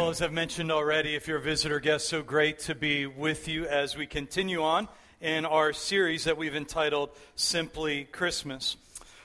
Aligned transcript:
Well, 0.00 0.08
as 0.08 0.22
I've 0.22 0.32
mentioned 0.32 0.72
already, 0.72 1.14
if 1.14 1.28
you're 1.28 1.36
a 1.36 1.42
visitor 1.42 1.78
guest, 1.78 2.08
so 2.08 2.22
great 2.22 2.58
to 2.60 2.74
be 2.74 3.04
with 3.04 3.46
you 3.48 3.66
as 3.66 3.98
we 3.98 4.06
continue 4.06 4.62
on 4.62 4.88
in 5.20 5.44
our 5.44 5.74
series 5.74 6.24
that 6.24 6.38
we've 6.38 6.56
entitled 6.56 7.10
Simply 7.36 8.04
Christmas. 8.04 8.78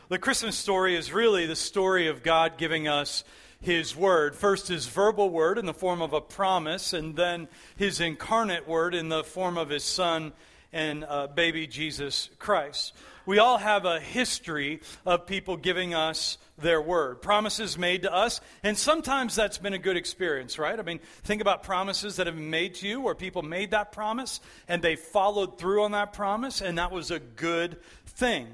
The 0.09 0.19
Christmas 0.19 0.57
story 0.57 0.97
is 0.97 1.13
really 1.13 1.45
the 1.45 1.55
story 1.55 2.09
of 2.09 2.23
God 2.23 2.57
giving 2.57 2.89
us 2.89 3.23
His 3.61 3.95
Word. 3.95 4.35
First, 4.35 4.67
His 4.67 4.87
verbal 4.87 5.29
Word 5.29 5.57
in 5.57 5.65
the 5.65 5.73
form 5.73 6.01
of 6.01 6.11
a 6.11 6.19
promise, 6.19 6.91
and 6.91 7.15
then 7.15 7.47
His 7.77 8.01
incarnate 8.01 8.67
Word 8.67 8.93
in 8.93 9.07
the 9.07 9.23
form 9.23 9.57
of 9.57 9.69
His 9.69 9.85
Son 9.85 10.33
and 10.73 11.05
uh, 11.05 11.27
baby 11.27 11.67
Jesus 11.67 12.29
Christ 12.37 12.91
we 13.25 13.39
all 13.39 13.57
have 13.57 13.85
a 13.85 13.99
history 13.99 14.81
of 15.05 15.25
people 15.25 15.57
giving 15.57 15.93
us 15.93 16.37
their 16.57 16.81
word, 16.81 17.21
promises 17.21 17.77
made 17.77 18.03
to 18.03 18.13
us, 18.13 18.39
and 18.63 18.77
sometimes 18.77 19.35
that's 19.35 19.57
been 19.57 19.73
a 19.73 19.79
good 19.79 19.97
experience, 19.97 20.57
right? 20.57 20.79
I 20.79 20.83
mean, 20.83 20.99
think 21.23 21.41
about 21.41 21.63
promises 21.63 22.15
that 22.15 22.27
have 22.27 22.35
been 22.35 22.49
made 22.49 22.75
to 22.75 22.87
you 22.87 23.01
where 23.01 23.15
people 23.15 23.41
made 23.41 23.71
that 23.71 23.91
promise 23.91 24.39
and 24.67 24.81
they 24.81 24.95
followed 24.95 25.57
through 25.57 25.83
on 25.83 25.91
that 25.91 26.13
promise, 26.13 26.61
and 26.61 26.77
that 26.77 26.91
was 26.91 27.11
a 27.11 27.19
good 27.19 27.77
thing. 28.05 28.47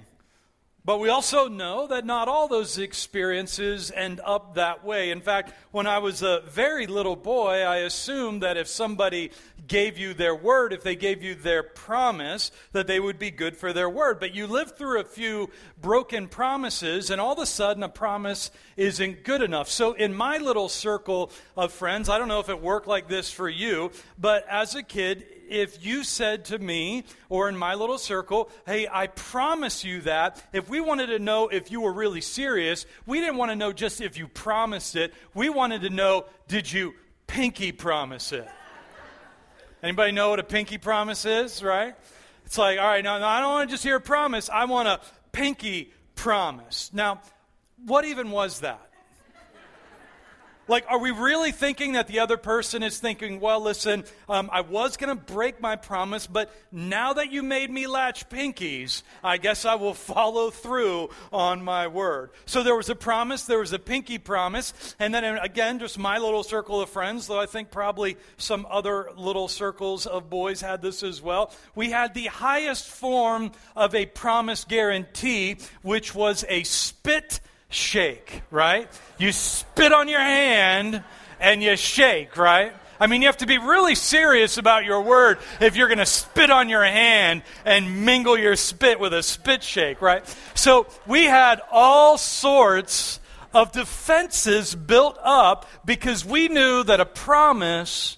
But 0.83 0.99
we 0.99 1.09
also 1.09 1.47
know 1.47 1.85
that 1.87 2.07
not 2.07 2.27
all 2.27 2.47
those 2.47 2.79
experiences 2.79 3.91
end 3.95 4.19
up 4.25 4.55
that 4.55 4.83
way. 4.83 5.11
In 5.11 5.21
fact, 5.21 5.53
when 5.69 5.85
I 5.85 5.99
was 5.99 6.23
a 6.23 6.41
very 6.49 6.87
little 6.87 7.15
boy, 7.15 7.61
I 7.61 7.77
assumed 7.77 8.41
that 8.41 8.57
if 8.57 8.67
somebody 8.67 9.31
gave 9.67 9.97
you 9.97 10.13
their 10.13 10.35
word, 10.35 10.73
if 10.73 10.83
they 10.83 10.95
gave 10.95 11.21
you 11.21 11.35
their 11.35 11.63
promise, 11.63 12.51
that 12.71 12.87
they 12.87 12.99
would 12.99 13.19
be 13.19 13.31
good 13.31 13.55
for 13.55 13.73
their 13.73 13.89
word. 13.89 14.19
But 14.19 14.33
you 14.33 14.47
live 14.47 14.75
through 14.77 14.99
a 14.99 15.03
few 15.03 15.49
broken 15.79 16.27
promises, 16.27 17.09
and 17.09 17.21
all 17.21 17.33
of 17.33 17.39
a 17.39 17.45
sudden 17.45 17.83
a 17.83 17.89
promise 17.89 18.51
isn't 18.77 19.23
good 19.23 19.41
enough. 19.41 19.69
So, 19.69 19.93
in 19.93 20.13
my 20.13 20.37
little 20.37 20.69
circle 20.69 21.31
of 21.55 21.71
friends, 21.71 22.09
I 22.09 22.17
don't 22.17 22.27
know 22.27 22.39
if 22.39 22.49
it 22.49 22.61
worked 22.61 22.87
like 22.87 23.07
this 23.07 23.31
for 23.31 23.49
you, 23.49 23.91
but 24.17 24.47
as 24.49 24.75
a 24.75 24.83
kid, 24.83 25.25
if 25.49 25.85
you 25.85 26.05
said 26.05 26.45
to 26.45 26.57
me 26.57 27.03
or 27.27 27.49
in 27.49 27.57
my 27.57 27.75
little 27.75 27.97
circle, 27.97 28.49
hey, 28.65 28.87
I 28.91 29.07
promise 29.07 29.83
you 29.83 30.01
that, 30.01 30.41
if 30.53 30.69
we 30.69 30.79
wanted 30.79 31.07
to 31.07 31.19
know 31.19 31.49
if 31.49 31.71
you 31.71 31.81
were 31.81 31.91
really 31.91 32.21
serious, 32.21 32.85
we 33.05 33.19
didn't 33.19 33.35
want 33.35 33.51
to 33.51 33.55
know 33.57 33.73
just 33.73 33.99
if 33.99 34.17
you 34.17 34.29
promised 34.29 34.95
it. 34.95 35.13
We 35.33 35.49
wanted 35.49 35.81
to 35.81 35.89
know, 35.89 36.25
did 36.47 36.71
you 36.71 36.93
pinky 37.27 37.73
promise 37.73 38.31
it? 38.31 38.47
Anybody 39.83 40.11
know 40.11 40.29
what 40.29 40.39
a 40.39 40.43
pinky 40.43 40.77
promise 40.77 41.25
is, 41.25 41.63
right? 41.63 41.95
It's 42.45 42.57
like, 42.57 42.77
all 42.77 42.85
right, 42.85 43.03
now, 43.03 43.17
now 43.17 43.27
I 43.27 43.39
don't 43.39 43.51
want 43.51 43.69
to 43.69 43.73
just 43.73 43.83
hear 43.83 43.95
a 43.95 44.01
promise. 44.01 44.49
I 44.49 44.65
want 44.65 44.87
a 44.87 44.99
pinky 45.31 45.91
promise. 46.15 46.91
Now, 46.93 47.21
what 47.85 48.05
even 48.05 48.29
was 48.29 48.59
that? 48.59 48.90
Like, 50.71 50.85
are 50.87 50.99
we 50.99 51.11
really 51.11 51.51
thinking 51.51 51.91
that 51.93 52.07
the 52.07 52.19
other 52.19 52.37
person 52.37 52.81
is 52.81 52.97
thinking, 52.97 53.41
well, 53.41 53.59
listen, 53.59 54.05
um, 54.29 54.49
I 54.53 54.61
was 54.61 54.95
going 54.95 55.09
to 55.09 55.21
break 55.21 55.59
my 55.59 55.75
promise, 55.75 56.27
but 56.27 56.49
now 56.71 57.11
that 57.11 57.29
you 57.29 57.43
made 57.43 57.69
me 57.69 57.87
latch 57.87 58.29
pinkies, 58.29 59.03
I 59.21 59.35
guess 59.35 59.65
I 59.65 59.75
will 59.75 59.93
follow 59.93 60.49
through 60.49 61.09
on 61.33 61.61
my 61.61 61.87
word. 61.87 62.29
So 62.45 62.63
there 62.63 62.77
was 62.77 62.89
a 62.89 62.95
promise, 62.95 63.43
there 63.43 63.59
was 63.59 63.73
a 63.73 63.79
pinky 63.79 64.17
promise, 64.17 64.95
and 64.97 65.13
then 65.13 65.25
again, 65.25 65.77
just 65.77 65.99
my 65.99 66.19
little 66.19 66.41
circle 66.41 66.79
of 66.79 66.89
friends, 66.89 67.27
though 67.27 67.41
I 67.41 67.47
think 67.47 67.69
probably 67.69 68.15
some 68.37 68.65
other 68.69 69.09
little 69.17 69.49
circles 69.49 70.05
of 70.05 70.29
boys 70.29 70.61
had 70.61 70.81
this 70.81 71.03
as 71.03 71.21
well. 71.21 71.51
We 71.75 71.89
had 71.89 72.13
the 72.13 72.27
highest 72.27 72.87
form 72.87 73.51
of 73.75 73.93
a 73.93 74.05
promise 74.05 74.63
guarantee, 74.63 75.57
which 75.81 76.15
was 76.15 76.45
a 76.47 76.63
spit 76.63 77.41
shake, 77.71 78.43
right? 78.51 78.87
You 79.17 79.31
spit 79.31 79.91
on 79.91 80.07
your 80.07 80.19
hand 80.19 81.03
and 81.39 81.63
you 81.63 81.75
shake, 81.75 82.37
right? 82.37 82.73
I 82.99 83.07
mean, 83.07 83.23
you 83.23 83.27
have 83.27 83.37
to 83.37 83.47
be 83.47 83.57
really 83.57 83.95
serious 83.95 84.57
about 84.59 84.85
your 84.85 85.01
word 85.01 85.39
if 85.59 85.75
you're 85.75 85.87
going 85.87 85.97
to 85.97 86.05
spit 86.05 86.51
on 86.51 86.69
your 86.69 86.83
hand 86.83 87.41
and 87.65 88.05
mingle 88.05 88.37
your 88.37 88.55
spit 88.55 88.99
with 88.99 89.11
a 89.13 89.23
spit 89.23 89.63
shake, 89.63 90.01
right? 90.01 90.23
So 90.53 90.85
we 91.07 91.23
had 91.23 91.61
all 91.71 92.19
sorts 92.19 93.19
of 93.53 93.71
defenses 93.71 94.75
built 94.75 95.17
up 95.23 95.67
because 95.83 96.23
we 96.23 96.47
knew 96.47 96.83
that 96.83 96.99
a 96.99 97.05
promise 97.05 98.17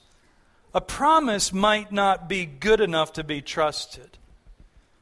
a 0.74 0.82
promise 0.82 1.54
might 1.54 1.92
not 1.92 2.28
be 2.28 2.46
good 2.46 2.82
enough 2.82 3.14
to 3.14 3.24
be 3.24 3.42
trusted. 3.42 4.18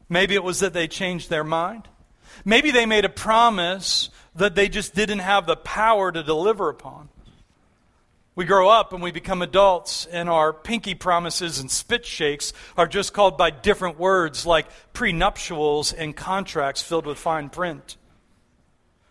Maybe 0.09 0.35
it 0.35 0.43
was 0.43 0.59
that 0.59 0.73
they 0.73 0.87
changed 0.87 1.29
their 1.29 1.45
mind. 1.45 1.87
Maybe 2.43 2.71
they 2.71 2.85
made 2.85 3.05
a 3.05 3.09
promise 3.09 4.09
that 4.35 4.55
they 4.55 4.69
just 4.69 4.95
didn't 4.95 5.19
have 5.19 5.45
the 5.45 5.55
power 5.55 6.11
to 6.11 6.23
deliver 6.23 6.69
upon. 6.69 7.09
We 8.33 8.45
grow 8.45 8.69
up 8.69 8.93
and 8.93 9.03
we 9.03 9.11
become 9.11 9.41
adults, 9.41 10.05
and 10.05 10.29
our 10.29 10.53
pinky 10.53 10.95
promises 10.95 11.59
and 11.59 11.69
spit 11.69 12.05
shakes 12.05 12.53
are 12.77 12.87
just 12.87 13.13
called 13.13 13.37
by 13.37 13.49
different 13.49 13.99
words 13.99 14.45
like 14.45 14.67
prenuptials 14.93 15.91
and 15.91 16.15
contracts 16.15 16.81
filled 16.81 17.05
with 17.05 17.17
fine 17.17 17.49
print. 17.49 17.97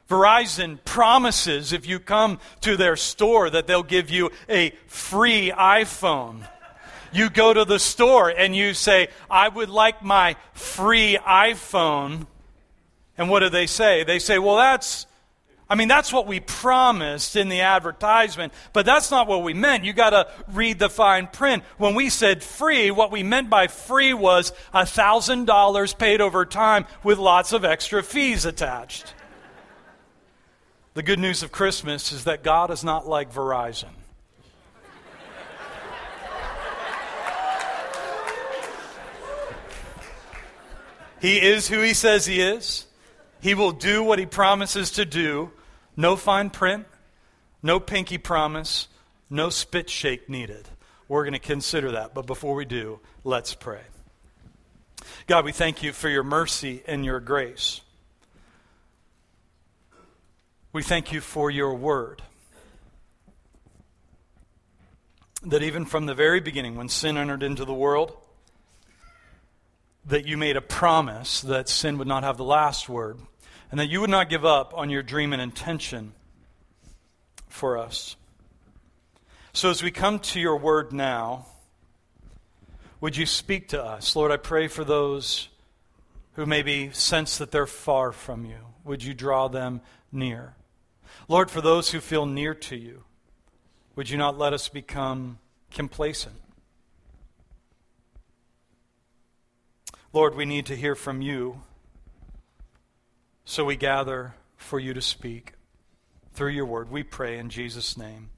Verizon 0.09 0.79
promises 0.85 1.73
if 1.73 1.87
you 1.87 2.01
come 2.01 2.41
to 2.63 2.77
their 2.77 2.97
store 2.97 3.51
that 3.51 3.67
they'll 3.67 3.83
give 3.83 4.11
you 4.11 4.31
a 4.49 4.71
free 4.87 5.53
iPhone. 5.57 6.49
You 7.13 7.31
go 7.31 7.53
to 7.53 7.65
the 7.65 7.79
store 7.79 8.29
and 8.29 8.57
you 8.57 8.75
say, 8.75 9.09
I 9.31 9.49
would 9.49 9.69
like 9.69 10.03
my 10.03 10.37
free 10.53 11.19
iPhone. 11.25 12.27
And 13.19 13.29
what 13.29 13.41
do 13.41 13.51
they 13.51 13.67
say? 13.67 14.03
They 14.03 14.19
say, 14.19 14.39
well, 14.39 14.57
that's 14.57 15.07
I 15.71 15.77
mean, 15.77 15.87
that's 15.87 16.13
what 16.13 16.27
we 16.27 16.41
promised 16.41 17.37
in 17.37 17.49
the 17.49 17.61
advertisement, 17.61 18.53
but 18.73 18.85
that's 18.85 19.13
not 19.13 19.29
what 19.29 19.45
we 19.45 19.55
meant. 19.55 19.85
You 19.85 19.93
got 19.93 20.11
to 20.11 20.27
read 20.49 20.81
the 20.81 20.91
fine 20.91 21.29
print. 21.29 21.63
When 21.79 21.95
we 21.95 22.11
said 22.11 22.43
free, 22.43 22.91
what 22.91 23.13
we 23.13 23.23
meant 23.23 23.49
by 23.49 23.69
free 23.69 24.13
was 24.13 24.53
$1,000 24.75 25.99
paid 25.99 26.21
over 26.21 26.45
time 26.45 26.87
with 27.05 27.19
lots 27.19 27.53
of 27.53 27.65
extra 27.65 28.03
fees 28.03 28.45
attached. 28.45 29.15
The 30.95 31.05
good 31.05 31.21
news 31.21 31.45
of 31.45 31.53
Christmas 31.53 32.11
is 32.11 32.25
that 32.25 32.43
God 32.43 32.73
is 32.73 32.83
not 32.83 33.07
like 33.07 33.33
Verizon. 33.33 33.91
He 41.21 41.37
is 41.39 41.69
who 41.69 41.81
he 41.81 41.95
says 41.95 42.27
he 42.27 42.41
is. 42.41 42.87
He 43.41 43.55
will 43.55 43.71
do 43.71 44.03
what 44.03 44.19
he 44.19 44.27
promises 44.27 44.91
to 44.93 45.05
do. 45.05 45.53
No 46.01 46.17
fine 46.17 46.49
print, 46.49 46.87
no 47.63 47.79
pinky 47.79 48.17
promise, 48.17 48.89
no 49.29 49.51
spit 49.51 49.91
shake 49.91 50.31
needed. 50.31 50.67
We're 51.09 51.25
going 51.25 51.35
to 51.35 51.39
consider 51.39 51.93
that. 51.93 52.15
But 52.15 52.25
before 52.25 52.55
we 52.55 52.65
do, 52.65 53.01
let's 53.23 53.55
pray. 53.55 53.83
God, 55.27 55.45
we 55.45 55.53
thank 55.53 55.83
you 55.83 55.93
for 55.93 56.09
your 56.09 56.23
mercy 56.23 56.83
and 56.87 57.05
your 57.05 57.21
grace. 57.21 57.83
We 60.73 60.83
thank 60.83 61.13
you 61.13 61.21
for 61.21 61.51
your 61.51 61.75
word. 61.75 62.23
That 65.43 65.63
even 65.63 65.85
from 65.85 66.07
the 66.07 66.15
very 66.15 66.41
beginning, 66.41 66.77
when 66.77 66.89
sin 66.89 67.19
entered 67.19 67.43
into 67.43 67.67
the 67.67 67.75
world, 67.75 68.17
that 70.07 70.27
you 70.27 70.39
made 70.39 70.57
a 70.57 70.63
promise 70.63 71.43
that 71.43 71.69
sin 71.69 71.99
would 71.99 72.09
not 72.09 72.25
have 72.25 72.39
the 72.39 72.45
last 72.45 72.89
word, 72.89 73.19
and 73.71 73.79
that 73.79 73.89
you 73.89 74.01
would 74.01 74.11
not 74.11 74.29
give 74.29 74.45
up 74.45 74.73
on 74.77 74.91
your 74.91 75.03
dream 75.03 75.33
and 75.33 75.41
intention 75.41 76.13
for 77.49 77.79
us. 77.79 78.17
So, 79.53 79.71
as 79.71 79.83
we 79.83 79.91
come 79.91 80.19
to 80.21 80.41
your 80.41 80.57
word 80.57 80.93
now, 80.93 81.47
would 83.01 83.17
you 83.17 83.27
speak 83.27 83.69
to 83.69 83.83
us? 83.83 84.15
Lord, 84.15 84.31
I 84.31 84.37
pray 84.37 84.69
for 84.69 84.85
those 84.85 85.49
who 86.35 86.47
maybe 86.47 86.91
sense 86.93 87.39
that 87.39 87.51
they're 87.51 87.67
far 87.67 88.13
from 88.13 88.45
you. 88.45 88.59
Would 88.85 89.03
you 89.03 89.15
draw 89.15 89.49
them 89.49 89.81
near? 90.13 90.55
Lord, 91.29 91.51
for 91.51 91.61
those 91.61 91.91
who 91.91 92.01
feel 92.01 92.27
near 92.27 92.55
to 92.55 92.77
you, 92.77 93.05
would 93.97 94.09
you 94.09 94.17
not 94.17 94.39
let 94.39 94.53
us 94.53 94.69
become 94.69 95.39
complacent? 95.71 96.37
Lord, 100.13 100.35
we 100.35 100.45
need 100.45 100.67
to 100.67 100.77
hear 100.77 100.95
from 100.95 101.23
you. 101.23 101.63
So 103.45 103.65
we 103.65 103.77
gather 103.77 104.35
for 104.57 104.79
you 104.79 104.95
to 104.95 105.03
speak 105.03 105.55
through 106.35 106.51
your 106.51 106.67
word. 106.67 106.91
We 106.91 107.03
pray 107.03 107.39
in 107.39 107.51
Jesus' 107.51 107.97
name. 107.97 108.31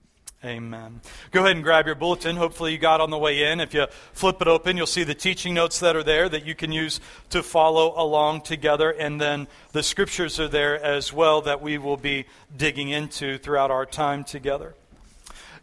Amen. 0.44 1.00
Go 1.30 1.40
ahead 1.40 1.54
and 1.54 1.62
grab 1.62 1.86
your 1.86 1.94
bulletin. 1.94 2.34
Hopefully, 2.34 2.72
you 2.72 2.78
got 2.78 3.00
on 3.00 3.10
the 3.10 3.18
way 3.18 3.44
in. 3.52 3.60
If 3.60 3.74
you 3.74 3.86
flip 4.12 4.42
it 4.42 4.48
open, 4.48 4.76
you'll 4.76 4.86
see 4.86 5.04
the 5.04 5.14
teaching 5.14 5.54
notes 5.54 5.78
that 5.78 5.94
are 5.94 6.02
there 6.02 6.28
that 6.28 6.44
you 6.44 6.56
can 6.56 6.72
use 6.72 6.98
to 7.30 7.44
follow 7.44 7.94
along 7.96 8.40
together. 8.40 8.90
And 8.90 9.20
then 9.20 9.46
the 9.70 9.84
scriptures 9.84 10.40
are 10.40 10.48
there 10.48 10.82
as 10.82 11.12
well 11.12 11.42
that 11.42 11.62
we 11.62 11.78
will 11.78 11.96
be 11.96 12.24
digging 12.56 12.88
into 12.88 13.38
throughout 13.38 13.70
our 13.70 13.86
time 13.86 14.24
together. 14.24 14.74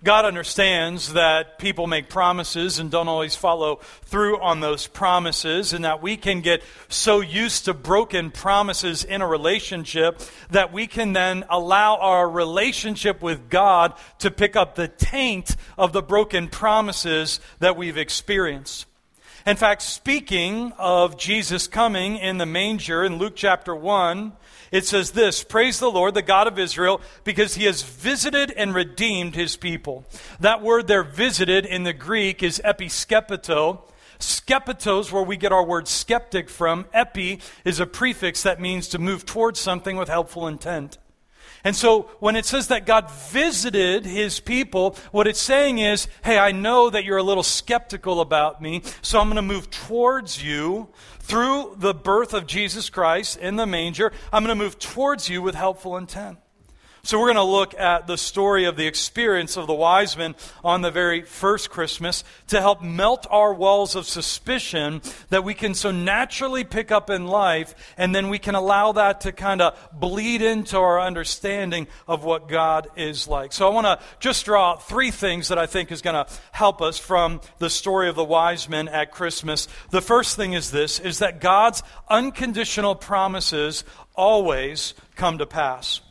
God 0.01 0.23
understands 0.23 1.11
that 1.11 1.59
people 1.59 1.85
make 1.85 2.07
promises 2.07 2.79
and 2.79 2.89
don't 2.89 3.09
always 3.09 3.35
follow 3.35 3.81
through 4.03 4.39
on 4.39 4.61
those 4.61 4.87
promises, 4.87 5.73
and 5.73 5.83
that 5.83 6.01
we 6.01 6.15
can 6.15 6.39
get 6.39 6.63
so 6.87 7.19
used 7.19 7.65
to 7.65 7.73
broken 7.73 8.31
promises 8.31 9.03
in 9.03 9.21
a 9.21 9.27
relationship 9.27 10.21
that 10.51 10.71
we 10.71 10.87
can 10.87 11.11
then 11.11 11.43
allow 11.49 11.97
our 11.97 12.29
relationship 12.29 13.21
with 13.21 13.49
God 13.49 13.93
to 14.19 14.31
pick 14.31 14.55
up 14.55 14.75
the 14.75 14.87
taint 14.87 15.57
of 15.77 15.91
the 15.91 16.01
broken 16.01 16.47
promises 16.47 17.41
that 17.59 17.75
we've 17.75 17.97
experienced. 17.97 18.85
In 19.45 19.57
fact, 19.57 19.81
speaking 19.81 20.71
of 20.77 21.17
Jesus 21.17 21.67
coming 21.67 22.17
in 22.17 22.37
the 22.37 22.45
manger 22.45 23.03
in 23.03 23.17
Luke 23.17 23.35
chapter 23.35 23.75
1, 23.75 24.31
it 24.71 24.85
says 24.85 25.11
this 25.11 25.43
Praise 25.43 25.79
the 25.79 25.91
Lord, 25.91 26.13
the 26.13 26.21
God 26.21 26.47
of 26.47 26.59
Israel, 26.59 27.01
because 27.23 27.55
he 27.55 27.65
has 27.65 27.81
visited 27.81 28.51
and 28.51 28.73
redeemed 28.73 29.35
his 29.35 29.55
people. 29.55 30.05
That 30.39 30.61
word 30.61 30.87
there, 30.87 31.03
visited, 31.03 31.65
in 31.65 31.83
the 31.83 31.93
Greek 31.93 32.43
is 32.43 32.61
episkepeto. 32.63 33.81
Skepetos, 34.19 35.13
where 35.13 35.23
we 35.23 35.37
get 35.37 35.53
our 35.53 35.63
word 35.63 35.87
skeptic 35.87 36.49
from. 36.49 36.85
Epi 36.91 37.39
is 37.63 37.79
a 37.79 37.85
prefix 37.85 38.43
that 38.43 38.59
means 38.59 38.89
to 38.89 38.99
move 38.99 39.25
towards 39.25 39.61
something 39.61 39.95
with 39.95 40.09
helpful 40.09 40.45
intent. 40.45 40.97
And 41.63 41.75
so 41.75 42.03
when 42.19 42.35
it 42.35 42.45
says 42.45 42.67
that 42.67 42.85
God 42.85 43.11
visited 43.11 44.05
his 44.05 44.39
people, 44.39 44.95
what 45.11 45.27
it's 45.27 45.41
saying 45.41 45.79
is, 45.79 46.07
hey, 46.23 46.37
I 46.37 46.51
know 46.51 46.89
that 46.89 47.03
you're 47.03 47.17
a 47.17 47.23
little 47.23 47.43
skeptical 47.43 48.21
about 48.21 48.61
me, 48.61 48.81
so 49.01 49.19
I'm 49.19 49.27
going 49.27 49.35
to 49.35 49.41
move 49.41 49.69
towards 49.69 50.43
you 50.43 50.89
through 51.19 51.75
the 51.77 51.93
birth 51.93 52.33
of 52.33 52.47
Jesus 52.47 52.89
Christ 52.89 53.37
in 53.37 53.55
the 53.55 53.65
manger. 53.65 54.11
I'm 54.31 54.43
going 54.43 54.57
to 54.57 54.63
move 54.63 54.79
towards 54.79 55.29
you 55.29 55.41
with 55.41 55.55
helpful 55.55 55.97
intent. 55.97 56.39
So, 57.01 57.17
we're 57.17 57.27
going 57.27 57.35
to 57.37 57.43
look 57.43 57.79
at 57.79 58.07
the 58.07 58.17
story 58.17 58.65
of 58.65 58.75
the 58.75 58.85
experience 58.85 59.55
of 59.55 59.67
the 59.67 59.73
wise 59.73 60.17
men 60.17 60.35
on 60.65 60.81
the 60.81 60.91
very 60.91 61.21
first 61.21 61.69
Christmas 61.69 62.25
to 62.47 62.59
help 62.59 62.83
melt 62.83 63.25
our 63.29 63.53
walls 63.53 63.95
of 63.95 64.05
suspicion 64.05 65.01
that 65.29 65.45
we 65.45 65.53
can 65.53 65.73
so 65.73 65.91
naturally 65.91 66.65
pick 66.65 66.91
up 66.91 67.09
in 67.09 67.25
life, 67.25 67.73
and 67.97 68.13
then 68.13 68.27
we 68.27 68.37
can 68.37 68.53
allow 68.53 68.91
that 68.91 69.21
to 69.21 69.31
kind 69.31 69.61
of 69.61 69.79
bleed 69.93 70.41
into 70.41 70.77
our 70.77 70.99
understanding 70.99 71.87
of 72.05 72.25
what 72.25 72.49
God 72.49 72.89
is 72.97 73.29
like. 73.29 73.53
So, 73.53 73.65
I 73.65 73.73
want 73.73 73.87
to 73.87 74.05
just 74.19 74.43
draw 74.43 74.71
out 74.71 74.87
three 74.87 75.11
things 75.11 75.47
that 75.47 75.57
I 75.57 75.67
think 75.67 75.93
is 75.93 76.01
going 76.01 76.25
to 76.25 76.31
help 76.51 76.81
us 76.81 76.99
from 76.99 77.39
the 77.59 77.69
story 77.69 78.09
of 78.09 78.15
the 78.15 78.25
wise 78.25 78.67
men 78.67 78.89
at 78.89 79.11
Christmas. 79.11 79.69
The 79.89 80.01
first 80.01 80.35
thing 80.35 80.51
is 80.51 80.69
this 80.69 80.99
is 80.99 81.19
that 81.19 81.39
God's 81.39 81.81
unconditional 82.09 82.95
promises 82.95 83.85
always 84.15 84.93
come 85.15 85.37
to 85.37 85.45
pass. 85.45 86.01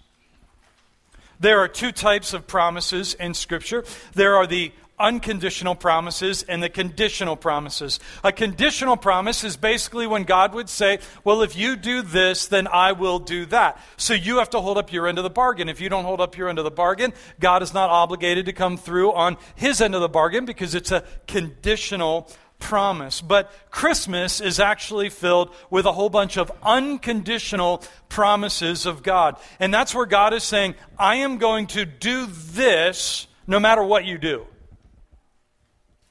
There 1.40 1.60
are 1.60 1.68
two 1.68 1.92
types 1.92 2.34
of 2.34 2.46
promises 2.46 3.14
in 3.14 3.34
Scripture. 3.34 3.84
There 4.14 4.36
are 4.36 4.46
the 4.46 4.72
unconditional 4.98 5.74
promises 5.74 6.42
and 6.42 6.62
the 6.62 6.68
conditional 6.68 7.36
promises. 7.36 8.00
A 8.24 8.32
conditional 8.32 8.96
promise 8.96 9.44
is 9.44 9.56
basically 9.56 10.06
when 10.06 10.24
God 10.24 10.54
would 10.54 10.68
say, 10.68 10.98
Well, 11.24 11.42
if 11.42 11.56
you 11.56 11.76
do 11.76 12.02
this, 12.02 12.46
then 12.46 12.66
I 12.66 12.92
will 12.92 13.18
do 13.18 13.46
that. 13.46 13.80
So 13.96 14.14
you 14.14 14.38
have 14.38 14.50
to 14.50 14.60
hold 14.60 14.78
up 14.78 14.92
your 14.92 15.06
end 15.06 15.18
of 15.18 15.24
the 15.24 15.30
bargain. 15.30 15.68
If 15.68 15.80
you 15.80 15.88
don't 15.88 16.04
hold 16.04 16.20
up 16.20 16.36
your 16.36 16.48
end 16.48 16.58
of 16.58 16.64
the 16.64 16.70
bargain, 16.70 17.12
God 17.38 17.62
is 17.62 17.74
not 17.74 17.90
obligated 17.90 18.46
to 18.46 18.52
come 18.52 18.76
through 18.76 19.12
on 19.12 19.36
his 19.54 19.80
end 19.80 19.94
of 19.94 20.00
the 20.00 20.08
bargain 20.08 20.44
because 20.44 20.74
it's 20.74 20.92
a 20.92 21.04
conditional 21.26 22.30
promise. 22.58 23.20
But 23.20 23.52
Christmas 23.70 24.40
is 24.40 24.60
actually 24.60 25.10
filled 25.10 25.54
with 25.70 25.86
a 25.86 25.92
whole 25.92 26.10
bunch 26.10 26.36
of 26.36 26.50
unconditional 26.62 27.82
promises 28.08 28.86
of 28.86 29.02
God. 29.02 29.36
And 29.60 29.72
that's 29.72 29.94
where 29.94 30.06
God 30.06 30.34
is 30.34 30.44
saying, 30.44 30.74
I 30.98 31.16
am 31.16 31.38
going 31.38 31.68
to 31.68 31.84
do 31.84 32.26
this 32.26 33.26
no 33.46 33.58
matter 33.58 33.82
what 33.82 34.04
you 34.04 34.18
do. 34.18 34.46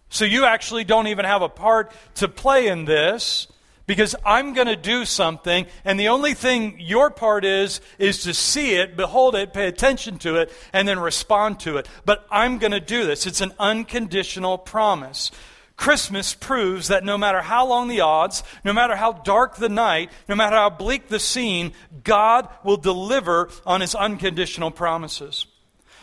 So 0.09 0.25
you 0.25 0.45
actually 0.45 0.83
don't 0.83 1.07
even 1.07 1.25
have 1.25 1.41
a 1.41 1.49
part 1.49 1.91
to 2.15 2.27
play 2.27 2.67
in 2.67 2.85
this 2.85 3.47
because 3.87 4.15
I'm 4.25 4.53
going 4.53 4.67
to 4.67 4.75
do 4.75 5.05
something, 5.05 5.65
and 5.85 5.97
the 5.97 6.09
only 6.09 6.33
thing 6.33 6.77
your 6.77 7.09
part 7.09 7.45
is, 7.45 7.79
is 7.97 8.23
to 8.23 8.33
see 8.33 8.75
it, 8.75 8.97
behold 8.97 9.33
it, 9.33 9.53
pay 9.53 9.67
attention 9.67 10.17
to 10.19 10.35
it, 10.35 10.51
and 10.73 10.85
then 10.85 10.99
respond 10.99 11.61
to 11.61 11.77
it. 11.77 11.87
But 12.03 12.27
I'm 12.29 12.57
going 12.57 12.73
to 12.73 12.81
do 12.81 13.05
this. 13.05 13.25
It's 13.25 13.39
an 13.39 13.53
unconditional 13.57 14.57
promise. 14.57 15.31
Christmas 15.77 16.33
proves 16.33 16.87
that 16.87 17.05
no 17.05 17.17
matter 17.17 17.39
how 17.41 17.65
long 17.65 17.87
the 17.87 18.01
odds, 18.01 18.43
no 18.65 18.73
matter 18.73 18.95
how 18.95 19.13
dark 19.13 19.55
the 19.55 19.69
night, 19.69 20.11
no 20.27 20.35
matter 20.35 20.55
how 20.55 20.71
bleak 20.71 21.07
the 21.07 21.19
scene, 21.19 21.71
God 22.03 22.49
will 22.63 22.77
deliver 22.77 23.49
on 23.65 23.81
his 23.81 23.93
unconditional 23.93 24.71
promises. 24.71 25.45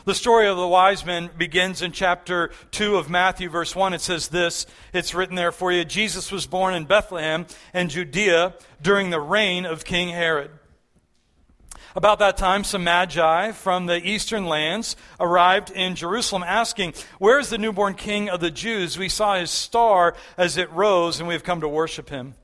The 0.04 0.14
story 0.14 0.46
of 0.46 0.56
the 0.56 0.68
wise 0.68 1.04
men 1.04 1.30
begins 1.36 1.82
in 1.82 1.90
chapter 1.90 2.50
2 2.70 2.96
of 2.96 3.10
Matthew, 3.10 3.48
verse 3.48 3.74
1. 3.74 3.94
It 3.94 4.00
says 4.00 4.28
this 4.28 4.66
It's 4.92 5.14
written 5.14 5.34
there 5.34 5.52
for 5.52 5.72
you 5.72 5.84
Jesus 5.84 6.30
was 6.30 6.46
born 6.46 6.74
in 6.74 6.84
Bethlehem 6.84 7.46
and 7.72 7.90
Judea 7.90 8.54
during 8.80 9.10
the 9.10 9.20
reign 9.20 9.64
of 9.64 9.84
King 9.84 10.10
Herod. 10.10 10.50
About 11.96 12.18
that 12.18 12.36
time, 12.36 12.64
some 12.64 12.82
magi 12.82 13.52
from 13.52 13.86
the 13.86 14.04
eastern 14.04 14.46
lands 14.46 14.96
arrived 15.20 15.70
in 15.70 15.94
Jerusalem 15.94 16.42
asking, 16.42 16.94
Where 17.18 17.38
is 17.38 17.50
the 17.50 17.58
newborn 17.58 17.94
king 17.94 18.28
of 18.28 18.40
the 18.40 18.50
Jews? 18.50 18.98
We 18.98 19.08
saw 19.08 19.36
his 19.36 19.52
star 19.52 20.16
as 20.36 20.56
it 20.56 20.72
rose, 20.72 21.20
and 21.20 21.28
we 21.28 21.34
have 21.34 21.44
come 21.44 21.60
to 21.60 21.68
worship 21.68 22.08
him. 22.08 22.34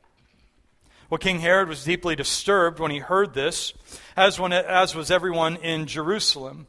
Well, 1.08 1.18
King 1.18 1.40
Herod 1.40 1.68
was 1.68 1.82
deeply 1.82 2.14
disturbed 2.14 2.78
when 2.78 2.92
he 2.92 2.98
heard 2.98 3.34
this, 3.34 3.74
as, 4.16 4.38
when, 4.38 4.52
as 4.52 4.94
was 4.94 5.10
everyone 5.10 5.56
in 5.56 5.86
Jerusalem. 5.86 6.68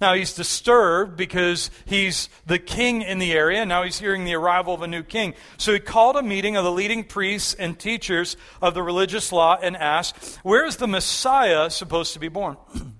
Now 0.00 0.14
he's 0.14 0.32
disturbed 0.32 1.16
because 1.16 1.70
he's 1.84 2.28
the 2.46 2.58
king 2.58 3.02
in 3.02 3.18
the 3.18 3.32
area. 3.32 3.60
And 3.60 3.68
now 3.68 3.82
he's 3.82 3.98
hearing 3.98 4.24
the 4.24 4.34
arrival 4.34 4.74
of 4.74 4.82
a 4.82 4.86
new 4.86 5.02
king. 5.02 5.34
So 5.56 5.72
he 5.72 5.80
called 5.80 6.16
a 6.16 6.22
meeting 6.22 6.56
of 6.56 6.64
the 6.64 6.70
leading 6.70 7.04
priests 7.04 7.54
and 7.54 7.78
teachers 7.78 8.36
of 8.62 8.74
the 8.74 8.82
religious 8.82 9.32
law 9.32 9.58
and 9.60 9.76
asked, 9.76 10.36
Where 10.42 10.64
is 10.64 10.76
the 10.76 10.86
Messiah 10.86 11.68
supposed 11.70 12.12
to 12.12 12.20
be 12.20 12.28
born? 12.28 12.56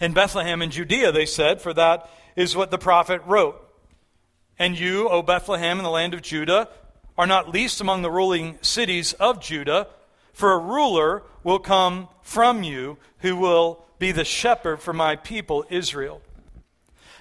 in 0.00 0.12
Bethlehem 0.12 0.62
in 0.62 0.70
Judea, 0.70 1.12
they 1.12 1.26
said, 1.26 1.60
for 1.60 1.72
that 1.74 2.08
is 2.34 2.56
what 2.56 2.70
the 2.70 2.78
prophet 2.78 3.22
wrote. 3.26 3.62
And 4.58 4.78
you, 4.78 5.08
O 5.08 5.22
Bethlehem 5.22 5.78
in 5.78 5.84
the 5.84 5.90
land 5.90 6.14
of 6.14 6.22
Judah, 6.22 6.68
are 7.18 7.26
not 7.26 7.48
least 7.48 7.80
among 7.80 8.02
the 8.02 8.10
ruling 8.10 8.58
cities 8.62 9.14
of 9.14 9.40
Judah, 9.40 9.88
for 10.32 10.52
a 10.52 10.58
ruler 10.58 11.22
will 11.42 11.58
come 11.58 12.08
from 12.22 12.62
you 12.62 12.98
who 13.20 13.36
will 13.36 13.85
be 13.98 14.12
the 14.12 14.24
shepherd 14.24 14.80
for 14.80 14.92
my 14.92 15.16
people, 15.16 15.64
Israel. 15.70 16.20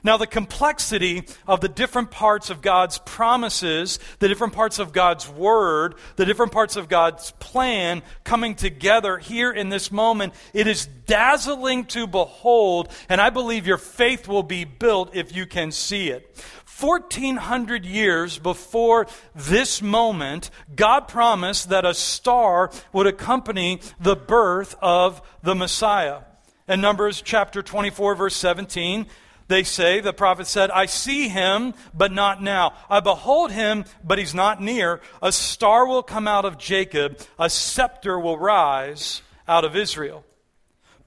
Now, 0.06 0.18
the 0.18 0.28
complexity 0.28 1.24
of 1.48 1.62
the 1.62 1.68
different 1.68 2.12
parts 2.12 2.52
of 2.52 2.62
God's 2.62 3.00
promises, 3.00 3.98
the 4.20 4.28
different 4.28 4.54
parts 4.54 4.78
of 4.78 4.94
God's 4.94 5.28
word, 5.28 5.96
the 6.16 6.28
different 6.28 6.52
parts 6.52 6.76
of 6.76 6.88
God's 6.88 7.32
plan 7.40 8.04
coming 8.24 8.54
together 8.54 9.18
here 9.18 9.52
in 9.52 9.70
this 9.70 9.92
moment, 9.92 10.36
it 10.54 10.68
is 10.68 10.86
dazzling 11.08 11.86
to 11.86 12.06
behold, 12.06 12.90
and 13.10 13.20
I 13.20 13.32
believe 13.32 13.66
your 13.66 13.80
faith 13.80 14.28
will 14.28 14.44
be 14.44 14.64
built 14.64 15.16
if 15.16 15.36
you 15.36 15.48
can 15.48 15.72
see 15.72 16.10
it. 16.12 16.40
1400 16.80 17.84
years 17.84 18.38
before 18.38 19.08
this 19.34 19.82
moment, 19.82 20.52
God 20.76 21.08
promised 21.08 21.70
that 21.70 21.84
a 21.84 21.96
star 21.96 22.70
would 22.94 23.08
accompany 23.08 23.82
the 24.00 24.16
birth 24.16 24.76
of 24.84 25.20
the 25.42 25.56
Messiah. 25.56 26.20
In 26.68 26.82
Numbers 26.82 27.22
chapter 27.22 27.62
24, 27.62 28.16
verse 28.16 28.36
17, 28.36 29.06
they 29.48 29.62
say, 29.62 30.00
the 30.00 30.14
prophet 30.14 30.48
said, 30.48 30.72
I 30.72 30.88
see 30.88 31.30
him, 31.30 31.76
but 31.94 32.12
not 32.12 32.42
now. 32.42 32.74
I 32.90 33.02
behold 33.02 33.52
him, 33.52 33.86
but 34.04 34.18
he's 34.18 34.34
not 34.34 34.62
near. 34.62 35.00
A 35.22 35.32
star 35.32 35.86
will 35.86 36.02
come 36.02 36.28
out 36.28 36.46
of 36.46 36.58
Jacob, 36.58 37.20
a 37.38 37.52
scepter 37.52 38.20
will 38.20 38.40
rise 38.40 39.22
out 39.48 39.64
of 39.64 39.76
Israel. 39.76 40.24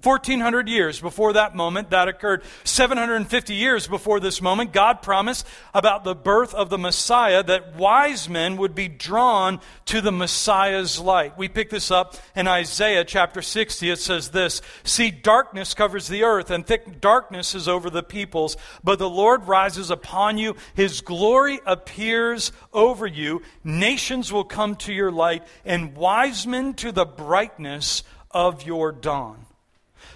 1400 0.03 0.69
years 0.69 1.01
before 1.01 1.33
that 1.33 1.57
moment, 1.57 1.91
that 1.91 2.07
occurred. 2.07 2.45
750 2.63 3.53
years 3.53 3.89
before 3.89 4.21
this 4.21 4.41
moment, 4.41 4.73
God 4.73 5.03
promised 5.03 5.45
about 5.75 6.05
the 6.05 6.15
birth 6.15 6.55
of 6.55 6.71
the 6.71 6.79
Messiah 6.79 7.43
that 7.43 7.75
wise 7.75 8.29
men 8.29 8.57
would 8.59 8.77
be 8.77 8.87
drawn 8.87 9.61
to 9.87 10.01
the 10.01 10.13
Messiah's 10.13 11.01
light. 11.01 11.37
We 11.37 11.49
pick 11.49 11.71
this 11.71 11.91
up 11.91 12.17
in 12.37 12.47
Isaiah 12.47 13.05
chapter 13.05 13.43
60. 13.43 13.91
It 13.91 13.99
says 13.99 14.31
this 14.31 14.63
See, 14.85 15.11
darkness 15.11 15.75
covers 15.75 16.07
the 16.07 16.23
earth, 16.23 16.53
and 16.53 16.65
thick 16.65 17.01
darkness 17.01 17.57
is 17.57 17.67
over 17.67 17.91
the 17.91 18.05
peoples, 18.05 18.57
but 18.85 19.01
the 19.01 19.11
Lord 19.11 19.49
rises 19.49 19.91
upon 19.91 20.39
you. 20.39 20.55
His 20.75 21.01
glory 21.01 21.59
appears 21.67 22.53
over 22.73 23.09
you. 23.09 23.43
Nations 23.65 24.33
will 24.33 24.45
come 24.45 24.77
to 24.77 24.93
your 24.93 25.11
light, 25.11 25.45
and 25.65 25.97
wise 25.97 26.47
men 26.47 26.75
to 26.75 26.93
the 26.93 27.05
brightness 27.05 28.05
of 28.31 28.65
your 28.65 28.93
dawn. 28.93 29.48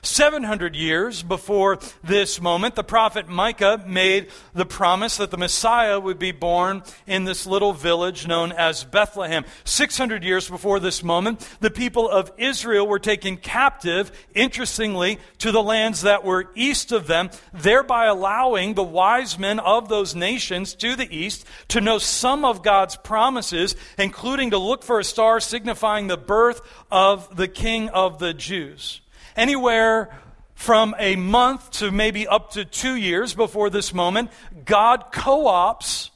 700 0.04 0.74
years 0.74 1.22
before 1.22 1.78
this 2.02 2.40
moment, 2.40 2.74
the 2.74 2.82
prophet 2.82 3.28
Micah 3.28 3.84
made 3.86 4.30
the 4.52 4.66
promise 4.66 5.18
that 5.18 5.30
the 5.30 5.36
Messiah 5.36 6.00
would 6.00 6.18
be 6.18 6.32
born 6.32 6.82
in 7.06 7.22
this 7.22 7.46
little 7.46 7.72
village 7.72 8.26
known 8.26 8.50
as 8.50 8.82
Bethlehem. 8.82 9.44
600 9.62 10.24
years 10.24 10.50
before 10.50 10.80
this 10.80 11.04
moment, 11.04 11.48
the 11.60 11.70
people 11.70 12.08
of 12.08 12.32
Israel 12.36 12.84
were 12.84 12.98
taken 12.98 13.36
captive, 13.36 14.10
interestingly, 14.34 15.20
to 15.38 15.52
the 15.52 15.62
lands 15.62 16.02
that 16.02 16.24
were 16.24 16.50
east 16.56 16.90
of 16.90 17.06
them, 17.06 17.30
thereby 17.54 18.06
allowing 18.06 18.74
the 18.74 18.82
wise 18.82 19.38
men 19.38 19.60
of 19.60 19.88
those 19.88 20.16
nations 20.16 20.74
to 20.74 20.96
the 20.96 21.16
east 21.16 21.46
to 21.68 21.80
know 21.80 21.98
some 21.98 22.44
of 22.44 22.64
God's 22.64 22.96
promises, 22.96 23.76
including 23.96 24.50
to 24.50 24.58
look 24.58 24.82
for 24.82 24.98
a 24.98 25.04
star 25.04 25.38
signifying 25.38 26.08
the 26.08 26.16
birth 26.16 26.60
of 26.90 27.36
the 27.36 27.46
King 27.46 27.88
of 27.90 28.18
the 28.18 28.34
Jews 28.34 29.00
anywhere 29.36 30.10
from 30.54 30.94
a 30.98 31.16
month 31.16 31.70
to 31.72 31.90
maybe 31.90 32.28
up 32.28 32.52
to 32.52 32.64
two 32.64 32.94
years 32.94 33.34
before 33.34 33.70
this 33.70 33.92
moment, 33.92 34.30
God 34.64 35.06
co 35.10 35.46
ops 35.46 36.10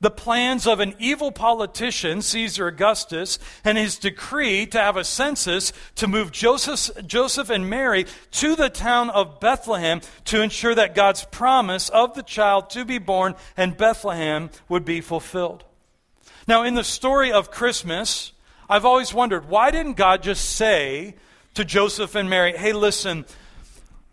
the 0.00 0.10
plans 0.10 0.66
of 0.66 0.80
an 0.80 0.94
evil 0.98 1.32
politician, 1.32 2.22
Caesar 2.22 2.68
Augustus, 2.68 3.38
and 3.64 3.76
his 3.76 3.98
decree 3.98 4.66
to 4.66 4.78
have 4.78 4.96
a 4.96 5.04
census 5.04 5.72
to 5.96 6.06
move 6.06 6.30
Joseph, 6.30 7.04
Joseph 7.06 7.50
and 7.50 7.68
Mary 7.68 8.06
to 8.32 8.54
the 8.54 8.70
town 8.70 9.10
of 9.10 9.40
Bethlehem 9.40 10.00
to 10.26 10.40
ensure 10.40 10.74
that 10.74 10.94
God's 10.94 11.24
promise 11.24 11.88
of 11.88 12.14
the 12.14 12.22
child 12.22 12.70
to 12.70 12.84
be 12.84 12.98
born 12.98 13.34
in 13.56 13.72
Bethlehem 13.72 14.50
would 14.68 14.84
be 14.84 15.00
fulfilled. 15.00 15.64
Now, 16.46 16.62
in 16.62 16.74
the 16.74 16.84
story 16.84 17.32
of 17.32 17.50
Christmas, 17.50 18.32
I've 18.68 18.84
always 18.84 19.12
wondered 19.12 19.48
why 19.48 19.70
didn't 19.70 19.94
God 19.94 20.22
just 20.22 20.44
say 20.50 21.16
to 21.58 21.64
Joseph 21.64 22.14
and 22.14 22.30
Mary, 22.30 22.56
hey, 22.56 22.72
listen, 22.72 23.26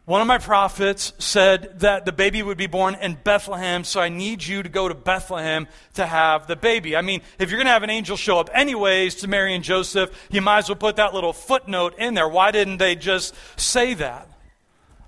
one 0.05 0.19
of 0.19 0.25
my 0.25 0.39
prophets 0.39 1.13
said 1.19 1.79
that 1.81 2.03
the 2.03 2.11
baby 2.11 2.41
would 2.41 2.57
be 2.57 2.65
born 2.65 2.95
in 2.95 3.19
Bethlehem, 3.23 3.83
so 3.83 4.01
I 4.01 4.09
need 4.09 4.43
you 4.43 4.63
to 4.63 4.69
go 4.69 4.87
to 4.87 4.95
Bethlehem 4.95 5.67
to 5.93 6.07
have 6.07 6.47
the 6.47 6.55
baby. 6.55 6.95
I 6.95 7.03
mean, 7.03 7.21
if 7.37 7.51
you're 7.51 7.59
going 7.59 7.67
to 7.67 7.71
have 7.71 7.83
an 7.83 7.91
angel 7.91 8.17
show 8.17 8.39
up 8.39 8.49
anyways 8.51 9.13
to 9.17 9.27
Mary 9.27 9.53
and 9.53 9.63
Joseph, 9.63 10.09
you 10.31 10.41
might 10.41 10.57
as 10.57 10.69
well 10.69 10.75
put 10.75 10.95
that 10.95 11.13
little 11.13 11.33
footnote 11.33 11.93
in 11.99 12.15
there. 12.15 12.27
Why 12.27 12.49
didn't 12.49 12.77
they 12.77 12.95
just 12.95 13.35
say 13.57 13.93
that? 13.93 14.27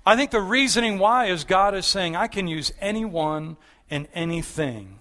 I 0.06 0.14
think 0.14 0.30
the 0.30 0.40
reasoning 0.40 1.00
why 1.00 1.26
is 1.26 1.42
God 1.42 1.74
is 1.74 1.86
saying, 1.86 2.14
I 2.14 2.28
can 2.28 2.46
use 2.46 2.70
anyone 2.80 3.56
and 3.90 4.06
anything 4.14 5.00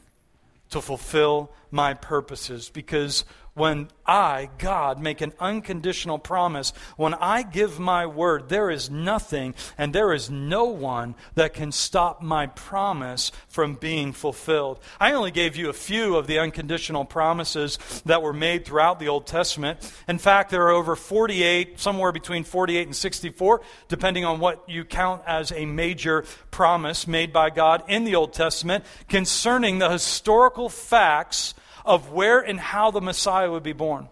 to 0.72 0.82
fulfill 0.82 1.51
my 1.70 1.94
purposes 1.94 2.72
because 2.72 3.25
when 3.58 3.90
I, 4.06 4.50
God, 4.60 5.02
make 5.02 5.20
an 5.20 5.34
unconditional 5.40 6.20
promise, 6.20 6.72
when 6.96 7.14
I 7.16 7.42
give 7.42 7.80
my 7.80 8.06
word, 8.06 8.50
there 8.50 8.70
is 8.70 8.90
nothing 8.90 9.56
and 9.78 9.94
there 9.94 10.14
is 10.14 10.30
no 10.30 10.66
one 10.66 11.16
that 11.36 11.54
can 11.54 11.72
stop 11.72 12.22
my 12.22 12.48
promise 12.48 13.32
from 13.50 13.74
being 13.74 14.14
fulfilled. 14.14 14.80
I 15.00 15.14
only 15.14 15.32
gave 15.32 15.56
you 15.56 15.70
a 15.70 15.74
few 15.74 16.16
of 16.16 16.28
the 16.28 16.40
unconditional 16.40 17.04
promises 17.04 17.80
that 18.06 18.22
were 18.22 18.32
made 18.32 18.66
throughout 18.66 19.00
the 19.00 19.08
Old 19.10 19.26
Testament. 19.26 19.80
In 20.08 20.20
fact, 20.20 20.52
there 20.52 20.68
are 20.68 20.72
over 20.72 20.96
48, 20.96 21.80
somewhere 21.80 22.12
between 22.12 22.44
48 22.44 22.88
and 22.88 22.96
64, 22.96 23.62
depending 23.88 24.24
on 24.24 24.40
what 24.40 24.70
you 24.70 24.86
count 24.86 25.24
as 25.26 25.52
a 25.52 25.66
major 25.66 26.26
promise 26.52 27.08
made 27.08 27.34
by 27.34 27.50
God 27.50 27.84
in 27.88 28.04
the 28.04 28.16
Old 28.16 28.34
Testament 28.34 28.86
concerning 29.10 29.80
the 29.80 29.90
historical 29.90 30.70
facts 30.70 31.56
of 31.88 32.12
where 32.12 32.39
and 32.39 32.60
how 32.60 32.91
the 32.91 33.01
Messiah 33.01 33.50
would 33.50 33.63
be 33.63 33.74
born. 33.74 34.10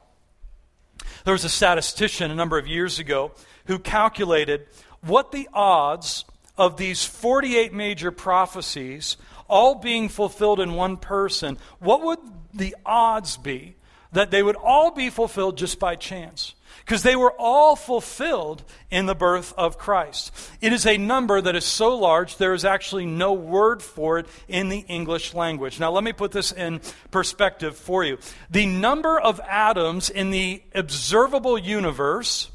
There 1.26 1.34
was 1.34 1.44
a 1.44 1.50
statistician 1.50 2.32
a 2.32 2.36
number 2.36 2.58
of 2.58 2.68
years 2.68 2.98
ago 2.98 3.32
who 3.66 3.80
calculated 3.80 4.68
what 5.02 5.32
the 5.32 5.48
odds 5.54 6.26
of 6.58 6.78
these 6.78 7.04
48 7.04 7.74
major 7.74 8.12
prophecies 8.12 9.18
all 9.48 9.76
being 9.76 10.10
fulfilled 10.10 10.60
in 10.60 10.74
one 10.74 10.98
person, 10.98 11.58
what 11.80 12.02
would 12.04 12.20
the 12.54 12.76
odds 12.86 13.38
be 13.38 13.76
that 14.12 14.32
they 14.32 14.42
would 14.42 14.56
all 14.56 14.92
be 14.92 15.10
fulfilled 15.10 15.58
just 15.58 15.80
by 15.80 15.96
chance? 15.96 16.56
Because 16.86 17.02
they 17.02 17.16
were 17.16 17.34
all 17.40 17.76
fulfilled 17.76 18.64
in 18.92 19.08
the 19.08 19.16
birth 19.16 19.56
of 19.58 19.78
Christ. 19.78 20.32
It 20.62 20.72
is 20.72 20.86
a 20.86 20.98
number 20.98 21.42
that 21.42 21.56
is 21.56 21.66
so 21.66 21.98
large, 21.98 22.38
there 22.38 22.54
is 22.54 22.64
actually 22.64 23.08
no 23.08 23.34
word 23.34 23.82
for 23.82 24.20
it 24.20 24.28
in 24.48 24.70
the 24.70 24.86
English 24.88 25.34
language. 25.34 25.80
Now, 25.80 25.92
let 25.92 26.04
me 26.04 26.14
put 26.14 26.32
this 26.32 26.52
in 26.52 26.82
perspective 27.10 27.76
for 27.76 28.04
you. 28.04 28.20
The 28.52 28.68
number 28.68 29.20
of 29.20 29.42
atoms 29.42 30.12
in 30.12 30.30
the 30.30 30.62
observable 30.76 31.58
universe 31.58 32.52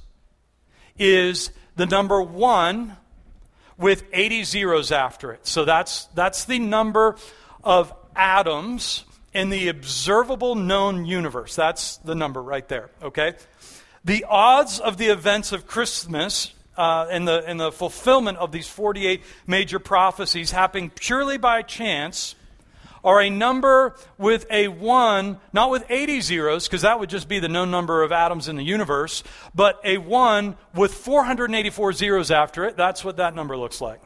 is 0.97 1.51
the 1.75 1.87
number 1.87 2.23
one 2.23 2.97
with 3.77 4.05
80 4.13 4.45
zeros 4.45 4.93
after 4.93 5.33
it. 5.33 5.45
So 5.45 5.65
that's, 5.65 6.05
that's 6.15 6.45
the 6.45 6.61
number 6.61 7.17
of 7.65 7.93
atoms 8.15 9.05
in 9.33 9.51
the 9.51 9.69
observable 9.69 10.55
known 10.55 11.05
universe. 11.05 11.57
That's 11.57 11.97
the 11.99 12.15
number 12.15 12.43
right 12.43 12.67
there, 12.69 12.91
okay? 13.03 13.35
The 14.05 14.25
odds 14.25 14.81
of 14.81 14.97
the 14.97 15.07
events 15.07 15.53
of 15.53 15.67
Christmas 15.67 16.53
uh, 16.77 17.07
and, 17.11 17.29
the, 17.29 17.45
and 17.47 17.61
the 17.61 17.71
fulfillment 17.71 18.39
of 18.39 18.53
these 18.53 18.67
48 18.67 19.23
major 19.47 19.79
prophecies 19.79 20.51
happening 20.51 20.91
purely 20.91 21.37
by 21.37 21.63
chance 21.63 22.35
are 23.05 23.21
a 23.21 23.31
number 23.31 23.95
with 24.19 24.47
a 24.51 24.69
1, 24.69 25.39
not 25.53 25.71
with 25.71 25.85
80 25.89 26.21
zeros, 26.21 26.67
because 26.67 26.83
that 26.83 27.01
would 27.01 27.11
just 27.11 27.29
be 27.29 27.39
the 27.39 27.49
known 27.49 27.71
number 27.71 28.03
of 28.03 28.13
atoms 28.13 28.49
in 28.49 28.57
the 28.57 28.63
universe, 28.63 29.23
but 29.55 29.81
a 29.85 29.99
1 29.99 30.57
with 30.75 30.95
484 30.95 31.93
zeros 31.93 32.31
after 32.31 32.65
it. 32.65 32.77
That's 32.77 33.05
what 33.05 33.17
that 33.17 33.35
number 33.35 33.57
looks 33.57 33.81
like. 33.81 34.01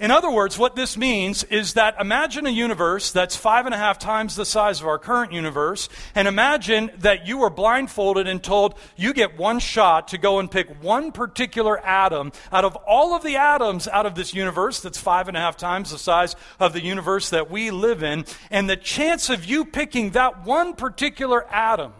In 0.00 0.10
other 0.10 0.30
words, 0.30 0.58
what 0.58 0.74
this 0.74 0.96
means 0.96 1.44
is 1.44 1.74
that 1.74 2.00
imagine 2.00 2.46
a 2.46 2.50
universe 2.50 3.12
that's 3.12 3.36
five 3.36 3.64
and 3.64 3.72
a 3.72 3.78
half 3.78 3.96
times 3.96 4.34
the 4.34 4.44
size 4.44 4.80
of 4.80 4.88
our 4.88 4.98
current 4.98 5.32
universe, 5.32 5.88
and 6.16 6.26
imagine 6.26 6.90
that 6.98 7.28
you 7.28 7.38
were 7.38 7.48
blindfolded 7.48 8.26
and 8.26 8.42
told 8.42 8.74
you 8.96 9.12
get 9.12 9.38
one 9.38 9.60
shot 9.60 10.08
to 10.08 10.18
go 10.18 10.40
and 10.40 10.50
pick 10.50 10.82
one 10.82 11.12
particular 11.12 11.78
atom 11.86 12.32
out 12.50 12.64
of 12.64 12.74
all 12.74 13.14
of 13.14 13.22
the 13.22 13.36
atoms 13.36 13.86
out 13.86 14.04
of 14.04 14.16
this 14.16 14.34
universe 14.34 14.80
that's 14.80 14.98
five 14.98 15.28
and 15.28 15.36
a 15.36 15.40
half 15.40 15.56
times 15.56 15.92
the 15.92 15.98
size 15.98 16.34
of 16.58 16.72
the 16.72 16.82
universe 16.82 17.30
that 17.30 17.48
we 17.48 17.70
live 17.70 18.02
in, 18.02 18.24
and 18.50 18.68
the 18.68 18.76
chance 18.76 19.30
of 19.30 19.44
you 19.44 19.64
picking 19.64 20.10
that 20.10 20.44
one 20.44 20.74
particular 20.74 21.46
atom 21.52 21.92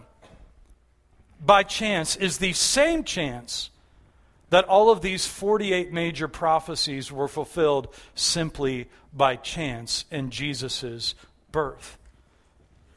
by 1.39 1.63
chance 1.63 2.17
is 2.17 2.39
the 2.39 2.51
same 2.51 3.05
chance 3.05 3.69
that 4.55 4.63
all 4.69 4.89
of 4.89 5.01
these 5.01 5.27
48 5.27 5.91
major 5.91 6.29
prophecies 6.29 7.11
were 7.11 7.27
fulfilled 7.27 7.93
simply 8.13 8.87
by 9.11 9.35
chance 9.35 10.05
in 10.09 10.29
Jesus' 10.29 11.13
birth. 11.51 11.97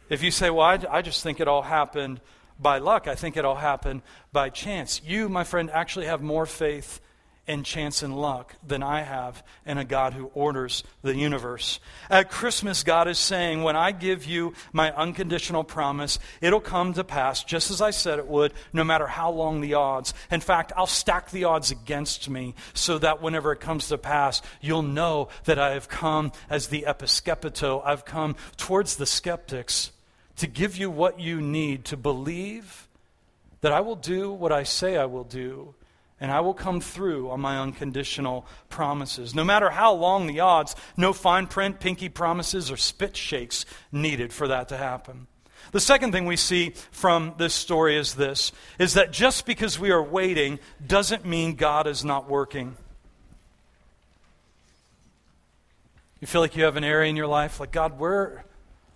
If 0.08 0.22
you 0.22 0.30
say, 0.30 0.50
well, 0.50 0.64
I, 0.64 0.78
I, 0.88 1.02
just 1.02 1.20
think 1.20 1.40
it 1.40 1.48
all 1.48 1.62
happened 1.62 2.20
by 2.60 2.78
luck, 2.78 3.08
I 3.08 3.16
think 3.16 3.36
it 3.36 3.44
all 3.44 3.56
happened 3.56 4.02
by 4.32 4.50
chance, 4.50 5.02
you, 5.04 5.28
my 5.28 5.42
friend, 5.42 5.68
actually 5.72 6.06
have 6.06 6.22
more 6.22 6.46
faith 6.46 7.00
in 7.48 7.64
chance 7.64 8.02
and 8.02 8.14
luck 8.14 8.54
than 8.64 8.82
I 8.82 9.00
have 9.02 9.42
in 9.64 9.78
a 9.78 9.84
God 9.84 10.12
who 10.12 10.30
orders 10.34 10.84
the 11.02 11.16
universe. 11.16 11.80
At 12.10 12.30
Christmas, 12.30 12.84
God 12.84 13.08
is 13.08 13.18
saying, 13.18 13.62
When 13.62 13.74
I 13.74 13.90
give 13.90 14.26
you 14.26 14.52
my 14.72 14.92
unconditional 14.92 15.64
promise, 15.64 16.18
it'll 16.42 16.60
come 16.60 16.92
to 16.92 17.02
pass 17.02 17.42
just 17.42 17.70
as 17.70 17.80
I 17.80 17.90
said 17.90 18.18
it 18.18 18.28
would, 18.28 18.52
no 18.74 18.84
matter 18.84 19.06
how 19.06 19.30
long 19.30 19.62
the 19.62 19.74
odds. 19.74 20.12
In 20.30 20.40
fact, 20.40 20.72
I'll 20.76 20.86
stack 20.86 21.30
the 21.30 21.44
odds 21.44 21.70
against 21.70 22.28
me 22.28 22.54
so 22.74 22.98
that 22.98 23.22
whenever 23.22 23.50
it 23.52 23.60
comes 23.60 23.88
to 23.88 23.96
pass, 23.96 24.42
you'll 24.60 24.82
know 24.82 25.28
that 25.44 25.58
I 25.58 25.72
have 25.72 25.88
come 25.88 26.32
as 26.50 26.68
the 26.68 26.84
episkepto. 26.86 27.82
I've 27.82 28.04
come 28.04 28.36
towards 28.58 28.96
the 28.96 29.06
skeptics 29.06 29.90
to 30.36 30.46
give 30.46 30.76
you 30.76 30.90
what 30.90 31.18
you 31.18 31.40
need 31.40 31.86
to 31.86 31.96
believe 31.96 32.86
that 33.62 33.72
I 33.72 33.80
will 33.80 33.96
do 33.96 34.30
what 34.30 34.52
I 34.52 34.62
say 34.62 34.96
I 34.96 35.06
will 35.06 35.24
do 35.24 35.74
and 36.20 36.32
I 36.32 36.40
will 36.40 36.54
come 36.54 36.80
through 36.80 37.30
on 37.30 37.40
my 37.40 37.58
unconditional 37.58 38.46
promises. 38.68 39.34
No 39.34 39.44
matter 39.44 39.70
how 39.70 39.94
long 39.94 40.26
the 40.26 40.40
odds, 40.40 40.74
no 40.96 41.12
fine 41.12 41.46
print, 41.46 41.80
pinky 41.80 42.08
promises, 42.08 42.70
or 42.70 42.76
spit 42.76 43.16
shakes 43.16 43.64
needed 43.92 44.32
for 44.32 44.48
that 44.48 44.68
to 44.68 44.76
happen. 44.76 45.26
The 45.72 45.80
second 45.80 46.12
thing 46.12 46.26
we 46.26 46.36
see 46.36 46.72
from 46.90 47.34
this 47.36 47.54
story 47.54 47.96
is 47.96 48.14
this 48.14 48.52
is 48.78 48.94
that 48.94 49.12
just 49.12 49.44
because 49.44 49.78
we 49.78 49.90
are 49.90 50.02
waiting 50.02 50.58
doesn't 50.84 51.24
mean 51.24 51.54
God 51.54 51.86
is 51.86 52.04
not 52.04 52.28
working. 52.28 52.76
You 56.20 56.26
feel 56.26 56.40
like 56.40 56.56
you 56.56 56.64
have 56.64 56.76
an 56.76 56.84
area 56.84 57.10
in 57.10 57.16
your 57.16 57.26
life 57.26 57.60
like 57.60 57.70
God, 57.70 57.98
where 57.98 58.44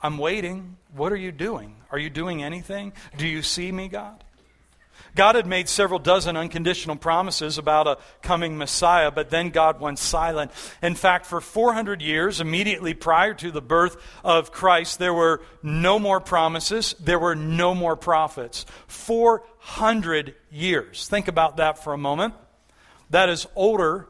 I'm 0.03 0.19
waiting. 0.19 0.77
What 0.95 1.13
are 1.13 1.17
you 1.17 1.31
doing? 1.31 1.77
Are 1.91 1.99
you 1.99 2.11
doing 2.11 2.43
anything? 2.43 2.93
Do 3.17 3.29
you 3.29 3.43
see 3.43 3.71
me, 3.71 3.89
God? 3.89 4.25
God 5.15 5.35
had 5.35 5.47
made 5.47 5.69
several 5.69 5.99
dozen 5.99 6.37
unconditional 6.37 6.97
promises 6.97 7.59
about 7.59 7.87
a 7.87 7.99
coming 8.23 8.57
Messiah, 8.57 9.11
but 9.11 9.31
then 9.31 9.51
God 9.51 9.81
went 9.81 9.99
silent. 9.99 10.51
In 10.83 10.95
fact, 10.95 11.27
for 11.27 11.41
400 11.41 12.01
years, 12.01 12.41
immediately 12.41 12.95
prior 12.95 13.35
to 13.35 13.51
the 13.51 13.61
birth 13.61 13.97
of 14.25 14.53
Christ, 14.53 14.99
there 14.99 15.15
were 15.15 15.43
no 15.63 15.99
more 15.99 16.21
promises, 16.21 16.95
there 16.99 17.19
were 17.19 17.35
no 17.35 17.75
more 17.75 17.97
prophets. 17.97 18.65
400 18.87 20.35
years. 20.51 21.09
Think 21.09 21.29
about 21.29 21.59
that 21.59 21.83
for 21.83 21.93
a 21.93 21.99
moment. 21.99 22.35
That 23.11 23.29
is 23.29 23.47
older 23.55 24.09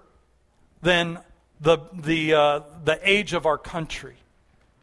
than 0.83 1.19
the, 1.61 1.79
the, 1.93 2.35
uh, 2.35 2.61
the 2.85 2.99
age 3.03 3.33
of 3.33 3.47
our 3.47 3.59
country. 3.59 4.17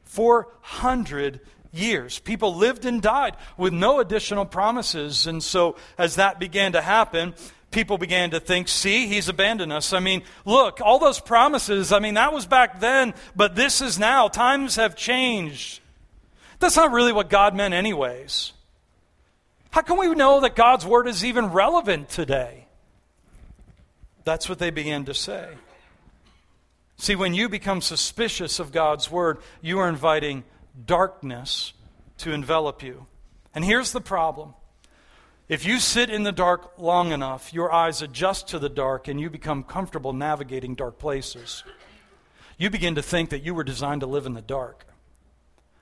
400 0.06 1.39
years. 1.72 2.20
People 2.20 2.56
lived 2.56 2.86
and 2.86 3.02
died 3.02 3.36
with 3.58 3.74
no 3.74 4.00
additional 4.00 4.46
promises. 4.46 5.28
And 5.28 5.44
so, 5.44 5.76
as 5.98 6.16
that 6.16 6.40
began 6.40 6.74
to 6.74 6.82
happen, 6.82 7.34
people 7.72 7.98
began 7.98 8.32
to 8.32 8.40
think, 8.40 8.68
see, 8.68 9.08
he's 9.08 9.30
abandoned 9.30 9.72
us. 9.72 9.94
I 9.94 10.00
mean, 10.00 10.24
look, 10.46 10.82
all 10.82 11.00
those 11.00 11.20
promises, 11.20 11.92
I 11.92 12.00
mean, 12.00 12.16
that 12.16 12.34
was 12.34 12.46
back 12.46 12.80
then, 12.80 13.14
but 13.36 13.56
this 13.56 13.82
is 13.82 14.00
now. 14.00 14.28
Times 14.28 14.76
have 14.76 14.96
changed. 14.96 15.82
That's 16.60 16.76
not 16.76 16.92
really 16.92 17.14
what 17.14 17.30
God 17.30 17.56
meant, 17.56 17.74
anyways. 17.74 18.54
How 19.72 19.82
can 19.82 19.98
we 19.98 20.10
know 20.16 20.42
that 20.42 20.56
God's 20.56 20.86
word 20.86 21.08
is 21.08 21.24
even 21.24 21.48
relevant 21.48 22.10
today? 22.10 22.66
That's 24.24 24.50
what 24.50 24.60
they 24.60 24.72
began 24.72 25.06
to 25.06 25.14
say. 25.14 25.48
See, 26.98 27.16
when 27.16 27.34
you 27.34 27.48
become 27.48 27.80
suspicious 27.80 28.60
of 28.60 28.74
God's 28.74 29.10
word, 29.10 29.38
you 29.62 29.80
are 29.80 29.88
inviting 29.88 30.44
darkness 30.86 31.74
to 32.17 32.31
envelop 32.31 32.83
you. 32.83 33.07
And 33.53 33.65
here's 33.65 33.91
the 33.91 34.01
problem 34.01 34.53
if 35.50 35.65
you 35.65 35.79
sit 35.79 36.12
in 36.12 36.21
the 36.21 36.31
dark 36.31 36.77
long 36.77 37.12
enough, 37.12 37.53
your 37.53 37.71
eyes 37.71 38.03
adjust 38.03 38.50
to 38.50 38.59
the 38.59 38.69
dark 38.69 39.07
and 39.07 39.19
you 39.19 39.31
become 39.31 39.63
comfortable 39.63 40.13
navigating 40.13 40.75
dark 40.75 41.00
places. 41.00 41.63
You 42.59 42.69
begin 42.69 42.95
to 42.95 43.01
think 43.01 43.31
that 43.31 43.41
you 43.41 43.55
were 43.55 43.63
designed 43.63 44.01
to 44.01 44.07
live 44.07 44.27
in 44.27 44.36
the 44.36 44.41
dark, 44.41 44.86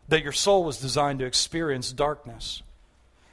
that 0.07 0.23
your 0.23 0.31
soul 0.31 0.63
was 0.63 0.79
designed 0.79 1.19
to 1.19 1.25
experience 1.25 1.91
darkness, 1.91 2.61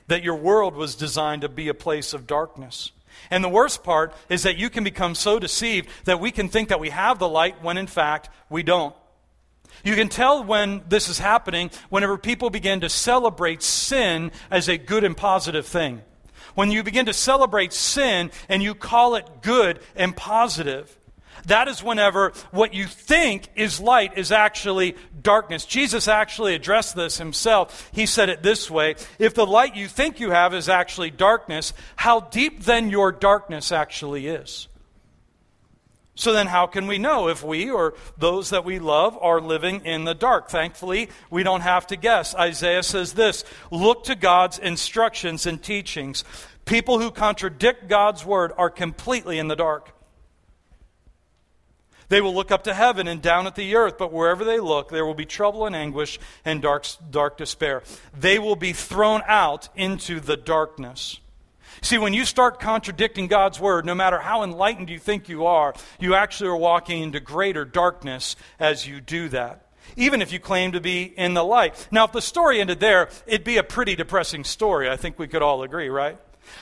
that 0.08 0.24
your 0.24 0.34
world 0.34 0.74
was 0.74 0.96
designed 0.96 1.42
to 1.42 1.48
be 1.48 1.68
a 1.68 1.74
place 1.74 2.12
of 2.12 2.26
darkness. 2.26 2.90
And 3.30 3.44
the 3.44 3.48
worst 3.48 3.84
part 3.84 4.12
is 4.28 4.42
that 4.42 4.56
you 4.56 4.70
can 4.70 4.82
become 4.82 5.14
so 5.14 5.38
deceived 5.38 5.88
that 6.04 6.18
we 6.18 6.32
can 6.32 6.48
think 6.48 6.68
that 6.70 6.80
we 6.80 6.90
have 6.90 7.20
the 7.20 7.28
light 7.28 7.62
when 7.62 7.76
in 7.76 7.86
fact 7.86 8.28
we 8.50 8.64
don't. 8.64 8.94
You 9.82 9.94
can 9.94 10.08
tell 10.08 10.44
when 10.44 10.82
this 10.88 11.08
is 11.08 11.18
happening 11.18 11.70
whenever 11.88 12.16
people 12.16 12.50
begin 12.50 12.80
to 12.80 12.88
celebrate 12.88 13.62
sin 13.62 14.30
as 14.50 14.68
a 14.68 14.78
good 14.78 15.04
and 15.04 15.16
positive 15.16 15.66
thing. 15.66 16.02
When 16.54 16.70
you 16.70 16.82
begin 16.82 17.06
to 17.06 17.12
celebrate 17.12 17.72
sin 17.72 18.30
and 18.48 18.62
you 18.62 18.74
call 18.74 19.16
it 19.16 19.42
good 19.42 19.80
and 19.96 20.16
positive. 20.16 20.96
That 21.46 21.68
is 21.68 21.82
whenever 21.82 22.32
what 22.52 22.74
you 22.74 22.86
think 22.86 23.48
is 23.54 23.80
light 23.80 24.16
is 24.16 24.32
actually 24.32 24.96
darkness. 25.20 25.66
Jesus 25.66 26.08
actually 26.08 26.54
addressed 26.54 26.96
this 26.96 27.18
himself. 27.18 27.90
He 27.92 28.06
said 28.06 28.28
it 28.28 28.42
this 28.42 28.70
way 28.70 28.94
If 29.18 29.34
the 29.34 29.46
light 29.46 29.76
you 29.76 29.88
think 29.88 30.20
you 30.20 30.30
have 30.30 30.54
is 30.54 30.68
actually 30.68 31.10
darkness, 31.10 31.72
how 31.96 32.20
deep 32.20 32.62
then 32.62 32.88
your 32.88 33.12
darkness 33.12 33.72
actually 33.72 34.28
is? 34.28 34.68
So 36.16 36.32
then, 36.32 36.46
how 36.46 36.66
can 36.66 36.86
we 36.86 36.98
know 36.98 37.28
if 37.28 37.42
we 37.42 37.70
or 37.70 37.94
those 38.16 38.50
that 38.50 38.64
we 38.64 38.78
love 38.78 39.18
are 39.20 39.40
living 39.40 39.84
in 39.84 40.04
the 40.04 40.14
dark? 40.14 40.48
Thankfully, 40.48 41.08
we 41.28 41.42
don't 41.42 41.62
have 41.62 41.88
to 41.88 41.96
guess. 41.96 42.34
Isaiah 42.36 42.84
says 42.84 43.14
this 43.14 43.44
Look 43.70 44.04
to 44.04 44.14
God's 44.14 44.58
instructions 44.58 45.44
and 45.44 45.60
teachings. 45.60 46.22
People 46.66 47.00
who 47.00 47.10
contradict 47.10 47.88
God's 47.88 48.24
word 48.24 48.52
are 48.56 48.70
completely 48.70 49.38
in 49.38 49.48
the 49.48 49.56
dark. 49.56 49.90
They 52.08 52.20
will 52.20 52.34
look 52.34 52.52
up 52.52 52.64
to 52.64 52.74
heaven 52.74 53.08
and 53.08 53.20
down 53.20 53.46
at 53.46 53.56
the 53.56 53.74
earth, 53.74 53.98
but 53.98 54.12
wherever 54.12 54.44
they 54.44 54.60
look, 54.60 54.90
there 54.90 55.04
will 55.04 55.14
be 55.14 55.24
trouble 55.24 55.66
and 55.66 55.74
anguish 55.74 56.20
and 56.44 56.62
dark, 56.62 56.86
dark 57.10 57.36
despair. 57.36 57.82
They 58.18 58.38
will 58.38 58.56
be 58.56 58.72
thrown 58.72 59.22
out 59.26 59.68
into 59.74 60.20
the 60.20 60.36
darkness. 60.36 61.18
See, 61.84 61.98
when 61.98 62.14
you 62.14 62.24
start 62.24 62.60
contradicting 62.60 63.26
God's 63.26 63.60
word, 63.60 63.84
no 63.84 63.94
matter 63.94 64.18
how 64.18 64.42
enlightened 64.42 64.88
you 64.88 64.98
think 64.98 65.28
you 65.28 65.44
are, 65.44 65.74
you 66.00 66.14
actually 66.14 66.48
are 66.48 66.56
walking 66.56 67.02
into 67.02 67.20
greater 67.20 67.66
darkness 67.66 68.36
as 68.58 68.88
you 68.88 69.02
do 69.02 69.28
that. 69.28 69.66
Even 69.94 70.22
if 70.22 70.32
you 70.32 70.40
claim 70.40 70.72
to 70.72 70.80
be 70.80 71.02
in 71.02 71.34
the 71.34 71.44
light. 71.44 71.86
Now, 71.90 72.06
if 72.06 72.12
the 72.12 72.22
story 72.22 72.58
ended 72.58 72.80
there, 72.80 73.10
it'd 73.26 73.44
be 73.44 73.58
a 73.58 73.62
pretty 73.62 73.96
depressing 73.96 74.44
story. 74.44 74.88
I 74.88 74.96
think 74.96 75.18
we 75.18 75.28
could 75.28 75.42
all 75.42 75.62
agree, 75.62 75.90
right? 75.90 76.16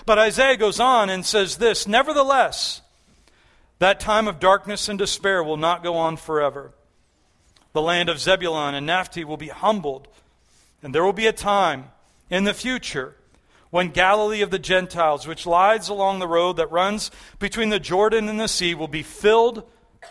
But 0.07 0.19
Isaiah 0.19 0.57
goes 0.57 0.81
on 0.81 1.09
and 1.09 1.25
says 1.25 1.57
this 1.57 1.87
Nevertheless, 1.87 2.83
that 3.79 4.01
time 4.01 4.27
of 4.27 4.41
darkness 4.41 4.89
and 4.89 4.99
despair 4.99 5.41
will 5.45 5.57
not 5.57 5.85
go 5.85 5.95
on 5.95 6.17
forever. 6.17 6.73
The 7.75 7.83
land 7.83 8.09
of 8.09 8.19
Zebulun 8.19 8.75
and 8.75 8.87
Naphtali 8.87 9.25
will 9.25 9.37
be 9.37 9.49
humbled, 9.49 10.09
and 10.83 10.93
there 10.93 11.05
will 11.05 11.13
be 11.13 11.29
a 11.29 11.33
time 11.33 11.93
in 12.29 12.43
the 12.43 12.55
future 12.55 13.15
when 13.73 13.89
Galilee 13.89 14.43
of 14.43 14.51
the 14.51 14.59
Gentiles, 14.59 15.27
which 15.27 15.47
lies 15.47 15.89
along 15.89 16.19
the 16.19 16.29
road 16.29 16.59
that 16.59 16.71
runs 16.71 17.11
between 17.39 17.71
the 17.71 17.81
Jordan 17.81 18.29
and 18.29 18.39
the 18.39 18.47
sea, 18.47 18.75
will 18.75 18.87
be 18.87 19.03
filled 19.03 19.63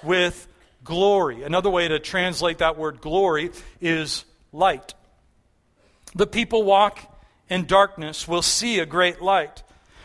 with 0.01 0.47
glory. 0.83 1.43
Another 1.43 1.69
way 1.69 1.87
to 1.87 1.99
translate 1.99 2.57
that 2.57 2.75
word 2.75 3.01
glory 3.01 3.51
is 3.79 4.25
light. 4.51 4.95
The 6.15 6.25
people 6.25 6.63
walk 6.63 7.01
in 7.49 7.67
darkness 7.67 8.27
will 8.27 8.41
see 8.41 8.79
a 8.79 8.85
great 8.87 9.21
light. 9.21 9.61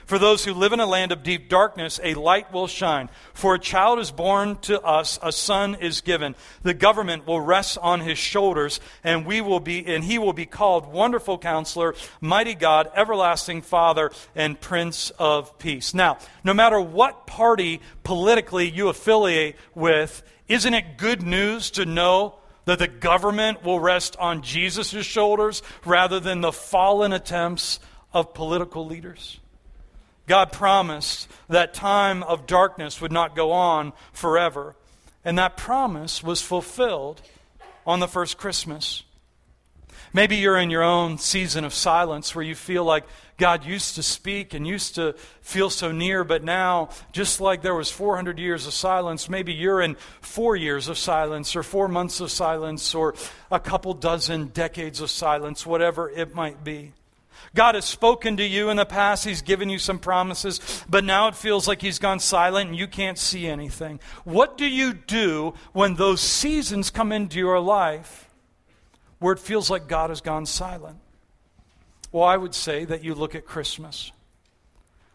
For 0.07 0.21
those 0.21 0.45
who 0.45 0.55
live 0.55 0.73
in 0.73 0.79
a 0.79 0.87
land 0.87 1.11
of 1.11 1.25
deep 1.25 1.49
darkness, 1.49 1.99
a 2.01 2.15
light 2.15 2.53
will 2.53 2.69
shine. 2.69 3.09
For 3.35 3.57
a 3.57 3.59
child 3.59 3.99
is 3.99 4.13
born 4.13 4.57
to 4.63 4.81
us, 4.81 5.19
a 5.21 5.33
son 5.33 5.75
is 5.75 6.01
given. 6.01 6.37
The 6.63 6.75
government 6.75 7.27
will 7.27 7.41
rest 7.41 7.77
on 7.83 8.01
his 8.01 8.17
shoulders, 8.17 8.79
and 9.03 9.27
we 9.27 9.41
will 9.41 9.59
be 9.59 9.85
and 9.85 10.05
he 10.05 10.21
will 10.21 10.33
be 10.33 10.47
called 10.47 10.87
Wonderful 10.87 11.39
Counselor, 11.39 11.97
Mighty 12.21 12.55
God, 12.55 12.89
Everlasting 12.95 13.63
Father, 13.63 14.13
and 14.37 14.61
Prince 14.61 15.11
of 15.19 15.59
Peace. 15.59 15.93
Now, 15.93 16.19
no 16.45 16.55
matter 16.55 16.81
what 16.81 17.27
party 17.27 17.81
politically 18.05 18.71
you 18.71 18.89
affiliate 18.89 19.57
with, 19.75 20.23
isn't 20.47 20.73
it 20.73 20.99
good 20.99 21.23
news 21.23 21.73
to 21.73 21.85
know 21.85 22.37
that 22.65 22.79
the 22.79 22.87
government 22.87 23.65
will 23.65 23.81
rest 23.81 24.17
on 24.21 24.43
Jesus' 24.43 25.05
shoulders 25.05 25.65
rather 25.85 26.21
than 26.21 26.43
the 26.43 26.53
fallen 26.53 27.13
attempts 27.13 27.81
of 28.13 28.35
political 28.35 28.87
leaders? 28.87 29.41
God 30.27 30.53
promised 30.53 31.29
that 31.49 31.75
time 31.75 32.23
of 32.23 32.47
darkness 32.47 33.01
would 33.01 33.13
not 33.13 33.37
go 33.37 33.53
on 33.53 33.93
forever. 34.13 34.75
And 35.25 35.39
that 35.39 35.57
promise 35.57 36.23
was 36.23 36.43
fulfilled 36.43 37.23
on 37.87 38.01
the 38.01 38.09
first 38.09 38.37
Christmas. 38.37 39.03
Maybe 40.13 40.37
you're 40.37 40.57
in 40.57 40.71
your 40.71 40.83
own 40.83 41.19
season 41.19 41.65
of 41.65 41.75
silence 41.75 42.35
where 42.35 42.45
you 42.45 42.55
feel 42.55 42.85
like 42.85 43.05
God 43.39 43.65
used 43.65 43.97
to 43.97 44.03
speak 44.03 44.55
and 44.55 44.67
used 44.67 44.95
to 44.95 45.15
feel 45.43 45.69
so 45.69 45.93
near, 45.93 46.25
but 46.25 46.43
now, 46.43 46.89
just 47.13 47.41
like 47.41 47.61
there 47.61 47.75
was 47.75 47.91
400 47.91 48.39
years 48.39 48.67
of 48.67 48.73
silence, 48.73 49.29
maybe 49.29 49.53
you're 49.53 49.83
in 49.83 49.97
four 50.23 50.57
years 50.57 50.89
of 50.89 50.97
silence, 50.97 51.55
or 51.55 51.63
four 51.63 51.87
months 51.87 52.21
of 52.21 52.31
silence, 52.31 52.95
or 52.95 53.15
a 53.51 53.61
couple 53.61 53.93
dozen 53.93 54.47
decades 54.47 55.03
of 55.03 55.11
silence, 55.11 55.67
whatever 55.67 56.09
it 56.09 56.35
might 56.35 56.65
be. 56.65 56.93
God 57.55 57.75
has 57.75 57.85
spoken 57.85 58.37
to 58.39 58.47
you 58.47 58.71
in 58.71 58.77
the 58.77 58.87
past. 58.87 59.25
He's 59.25 59.43
given 59.43 59.71
you 59.71 59.79
some 59.79 59.99
promises, 59.99 60.85
but 60.89 61.05
now 61.05 61.29
it 61.29 61.35
feels 61.35 61.67
like 61.67 61.81
He's 61.81 61.99
gone 61.99 62.21
silent 62.21 62.71
and 62.71 62.79
you 62.79 62.87
can't 62.87 63.19
see 63.19 63.47
anything. 63.47 64.01
What 64.25 64.59
do 64.59 64.67
you 64.67 64.93
do 64.95 65.55
when 65.73 65.95
those 65.95 66.21
seasons 66.21 66.91
come 66.91 67.13
into 67.13 67.39
your 67.39 67.61
life 67.61 68.29
where 69.19 69.33
it 69.33 69.39
feels 69.39 69.71
like 69.71 69.89
God 69.89 70.11
has 70.11 70.21
gone 70.21 70.47
silent? 70.47 70.99
Well, 72.13 72.25
I 72.25 72.37
would 72.37 72.55
say 72.55 72.85
that 72.85 73.05
you 73.05 73.15
look 73.15 73.35
at 73.35 73.45
Christmas. 73.45 74.13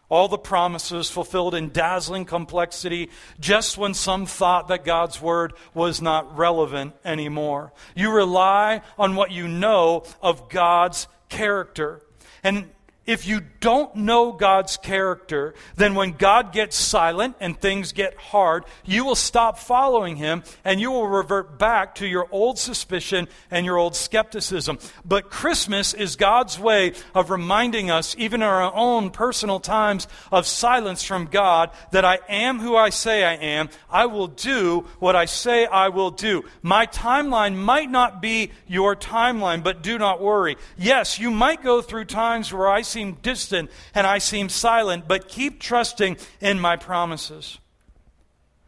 All 0.08 0.28
the 0.28 0.36
promises 0.36 1.08
fulfilled 1.08 1.54
in 1.54 1.70
dazzling 1.70 2.26
complexity 2.26 3.08
just 3.40 3.78
when 3.78 3.94
some 3.94 4.26
thought 4.26 4.68
that 4.68 4.84
God's 4.84 5.22
word 5.22 5.54
was 5.72 6.02
not 6.02 6.36
relevant 6.36 6.94
anymore. 7.02 7.72
You 7.96 8.12
rely 8.12 8.82
on 8.98 9.16
what 9.16 9.30
you 9.30 9.48
know 9.48 10.04
of 10.20 10.50
God's 10.50 11.08
character. 11.30 12.02
And 12.42 12.70
if 13.04 13.26
you 13.26 13.40
don't 13.58 13.94
know 13.96 14.30
God's 14.30 14.76
character, 14.76 15.54
then 15.74 15.96
when 15.96 16.12
God 16.12 16.52
gets 16.52 16.76
silent 16.76 17.34
and 17.40 17.58
things 17.58 17.92
get 17.92 18.16
hard, 18.16 18.64
you 18.84 19.04
will 19.04 19.16
stop 19.16 19.58
following 19.58 20.16
Him 20.16 20.44
and 20.64 20.80
you 20.80 20.92
will 20.92 21.08
revert 21.08 21.58
back 21.58 21.96
to 21.96 22.06
your 22.06 22.28
old 22.30 22.60
suspicion 22.60 23.26
and 23.50 23.66
your 23.66 23.76
old 23.76 23.96
skepticism. 23.96 24.78
But 25.04 25.30
Christmas 25.30 25.94
is 25.94 26.14
God's 26.14 26.60
way 26.60 26.92
of 27.12 27.30
reminding 27.30 27.90
us, 27.90 28.14
even 28.18 28.40
in 28.40 28.48
our 28.48 28.72
own 28.72 29.10
personal 29.10 29.58
times 29.58 30.06
of 30.30 30.46
silence 30.46 31.02
from 31.02 31.26
God, 31.26 31.70
that 31.90 32.04
I 32.04 32.20
am 32.28 32.60
who 32.60 32.76
I 32.76 32.90
say 32.90 33.24
I 33.24 33.34
am. 33.34 33.68
I 33.90 34.06
will 34.06 34.28
do 34.28 34.86
what 35.00 35.16
I 35.16 35.24
say 35.24 35.66
I 35.66 35.88
will 35.88 36.12
do. 36.12 36.44
My 36.62 36.86
timeline 36.86 37.56
might 37.56 37.90
not 37.90 38.22
be 38.22 38.52
your 38.68 38.94
timeline, 38.94 39.64
but 39.64 39.82
do 39.82 39.98
not 39.98 40.22
worry. 40.22 40.56
Yes, 40.78 41.18
you 41.18 41.32
might 41.32 41.64
go 41.64 41.82
through 41.82 42.04
times 42.04 42.52
where 42.52 42.68
I 42.68 42.82
seem 42.92 43.14
distant 43.22 43.70
and 43.94 44.06
I 44.06 44.18
seem 44.18 44.48
silent, 44.48 45.08
but 45.08 45.28
keep 45.28 45.60
trusting 45.60 46.16
in 46.40 46.60
my 46.60 46.76
promises. 46.76 47.58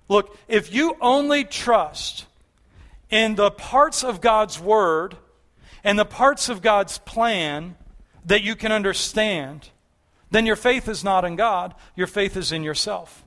Look, 0.08 0.36
if 0.48 0.72
you 0.74 0.96
only 1.00 1.44
trust 1.44 2.26
in 3.10 3.36
the 3.36 3.50
parts 3.50 4.02
of 4.02 4.20
God's 4.20 4.60
word 4.60 5.16
and 5.82 5.98
the 5.98 6.04
parts 6.04 6.48
of 6.48 6.62
God's 6.62 6.98
plan 6.98 7.76
that 8.26 8.42
you 8.42 8.56
can 8.56 8.72
understand, 8.72 9.68
then 10.30 10.46
your 10.46 10.56
faith 10.56 10.88
is 10.88 11.04
not 11.04 11.24
in 11.24 11.36
God, 11.36 11.74
your 11.94 12.06
faith 12.06 12.36
is 12.36 12.52
in 12.52 12.62
yourself. 12.62 13.24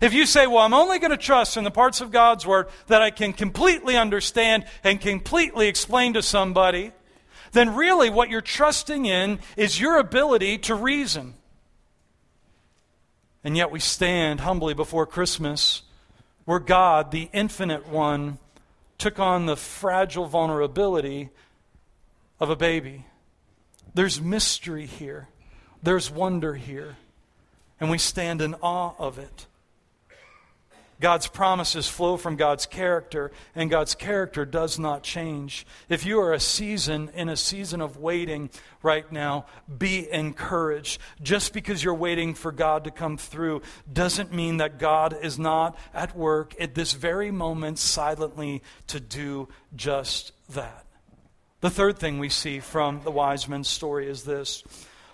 If 0.00 0.12
you 0.12 0.26
say, 0.26 0.46
Well, 0.46 0.58
I'm 0.58 0.74
only 0.74 0.98
going 0.98 1.10
to 1.10 1.16
trust 1.16 1.56
in 1.56 1.64
the 1.64 1.70
parts 1.70 2.00
of 2.00 2.10
God's 2.10 2.46
Word 2.46 2.68
that 2.88 3.02
I 3.02 3.10
can 3.10 3.32
completely 3.32 3.96
understand 3.96 4.66
and 4.84 5.00
completely 5.00 5.68
explain 5.68 6.14
to 6.14 6.22
somebody, 6.22 6.92
then 7.56 7.74
really 7.74 8.10
what 8.10 8.30
you're 8.30 8.40
trusting 8.40 9.06
in 9.06 9.38
is 9.56 9.80
your 9.80 9.98
ability 9.98 10.58
to 10.58 10.74
reason. 10.74 11.34
And 13.44 13.56
yet 13.56 13.70
we 13.70 13.80
stand 13.80 14.40
humbly 14.40 14.74
before 14.74 15.06
Christmas 15.06 15.82
where 16.44 16.58
God, 16.58 17.10
the 17.10 17.28
infinite 17.32 17.88
one, 17.88 18.38
took 18.98 19.18
on 19.18 19.46
the 19.46 19.56
fragile 19.56 20.26
vulnerability 20.26 21.30
of 22.40 22.50
a 22.50 22.56
baby. 22.56 23.04
There's 23.94 24.20
mystery 24.20 24.86
here, 24.86 25.28
there's 25.82 26.10
wonder 26.10 26.54
here, 26.54 26.96
and 27.80 27.90
we 27.90 27.98
stand 27.98 28.40
in 28.40 28.54
awe 28.54 28.94
of 28.98 29.18
it. 29.18 29.46
God's 31.00 31.26
promises 31.26 31.88
flow 31.88 32.16
from 32.16 32.36
God's 32.36 32.66
character, 32.66 33.30
and 33.54 33.70
God's 33.70 33.94
character 33.94 34.44
does 34.44 34.78
not 34.78 35.02
change. 35.02 35.66
If 35.88 36.06
you 36.06 36.20
are 36.20 36.32
a 36.32 36.40
season 36.40 37.10
in 37.14 37.28
a 37.28 37.36
season 37.36 37.80
of 37.80 37.98
waiting 37.98 38.50
right 38.82 39.10
now, 39.12 39.46
be 39.78 40.10
encouraged. 40.10 41.00
Just 41.22 41.52
because 41.52 41.84
you're 41.84 41.94
waiting 41.94 42.34
for 42.34 42.52
God 42.52 42.84
to 42.84 42.90
come 42.90 43.18
through 43.18 43.62
doesn't 43.92 44.32
mean 44.32 44.56
that 44.58 44.78
God 44.78 45.16
is 45.20 45.38
not 45.38 45.76
at 45.92 46.16
work 46.16 46.54
at 46.60 46.74
this 46.74 46.92
very 46.92 47.30
moment 47.30 47.78
silently 47.78 48.62
to 48.86 49.00
do 49.00 49.48
just 49.74 50.32
that. 50.50 50.84
The 51.60 51.70
third 51.70 51.98
thing 51.98 52.18
we 52.18 52.28
see 52.28 52.60
from 52.60 53.02
the 53.02 53.10
wise 53.10 53.48
men's 53.48 53.68
story 53.68 54.08
is 54.08 54.24
this 54.24 54.62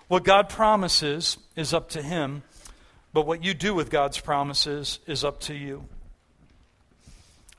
what 0.07 0.23
God 0.23 0.49
promises 0.49 1.37
is 1.55 1.73
up 1.73 1.89
to 1.89 2.01
him 2.01 2.43
but 3.13 3.27
what 3.27 3.43
you 3.43 3.53
do 3.53 3.73
with 3.73 3.91
God's 3.91 4.19
promises 4.19 4.99
is 5.05 5.23
up 5.23 5.39
to 5.41 5.53
you. 5.53 5.85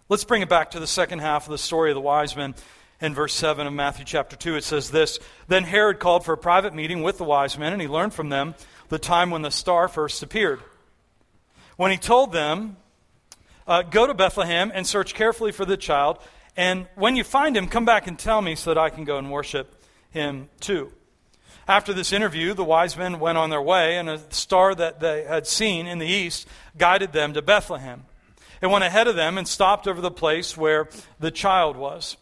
Let's 0.09 0.25
bring 0.25 0.43
it 0.43 0.49
back 0.49 0.73
to 0.73 0.81
the 0.81 0.87
second 0.87 1.21
half 1.21 1.47
of 1.47 1.51
the 1.51 1.59
story 1.59 1.91
of 1.91 1.95
the 1.95 2.01
wise 2.01 2.37
men. 2.37 2.55
In 3.01 3.15
verse 3.15 3.35
7 3.35 3.67
of 3.67 3.73
Matthew 3.73 4.05
chapter 4.05 4.37
2, 4.37 4.57
it 4.57 4.65
says 4.65 4.91
this 4.91 5.19
Then 5.49 5.65
Herod 5.65 5.99
called 5.99 6.25
for 6.25 6.35
a 6.35 6.39
private 6.39 6.75
meeting 6.75 7.03
with 7.03 7.19
the 7.19 7.25
wise 7.25 7.59
men, 7.59 7.73
and 7.73 7.81
he 7.81 7.89
learned 7.89 8.15
from 8.15 8.29
them 8.29 8.55
the 8.89 8.99
time 8.99 9.31
when 9.31 9.43
the 9.43 9.51
star 9.51 9.89
first 9.89 10.23
appeared. 10.23 10.61
When 11.77 11.91
he 11.91 11.97
told 11.97 12.33
them, 12.33 12.77
uh, 13.67 13.83
Go 13.83 14.07
to 14.07 14.15
Bethlehem 14.15 14.71
and 14.75 14.87
search 14.87 15.15
carefully 15.15 15.53
for 15.53 15.65
the 15.65 15.77
child, 15.77 16.19
and 16.57 16.87
when 16.95 17.17
you 17.17 17.25
find 17.25 17.57
him, 17.57 17.67
come 17.67 17.85
back 17.85 18.07
and 18.07 18.19
tell 18.19 18.41
me 18.41 18.55
so 18.55 18.71
that 18.71 18.79
I 18.79 18.91
can 18.91 19.05
go 19.05 19.19
and 19.19 19.31
worship 19.31 19.75
him 20.11 20.49
too. 20.61 20.93
After 21.67 21.93
this 21.93 22.13
interview, 22.13 22.53
the 22.53 22.65
wise 22.65 22.97
men 22.97 23.21
went 23.21 23.39
on 23.39 23.51
their 23.51 23.63
way, 23.63 23.97
and 23.97 24.11
a 24.11 24.21
star 24.31 24.75
that 24.75 25.01
they 25.01 25.25
had 25.25 25.47
seen 25.47 25.87
in 25.87 25.99
the 25.99 26.07
east 26.07 26.47
guided 26.77 27.13
them 27.13 27.33
to 27.33 27.43
Bethlehem. 27.43 28.05
It 28.61 28.67
went 28.67 28.85
ahead 28.85 29.09
of 29.09 29.17
them 29.17 29.39
and 29.39 29.49
stopped 29.49 29.89
over 29.89 30.01
the 30.01 30.11
place 30.11 30.57
where 30.57 30.89
the 31.19 31.31
child 31.31 31.77
was. 31.77 32.17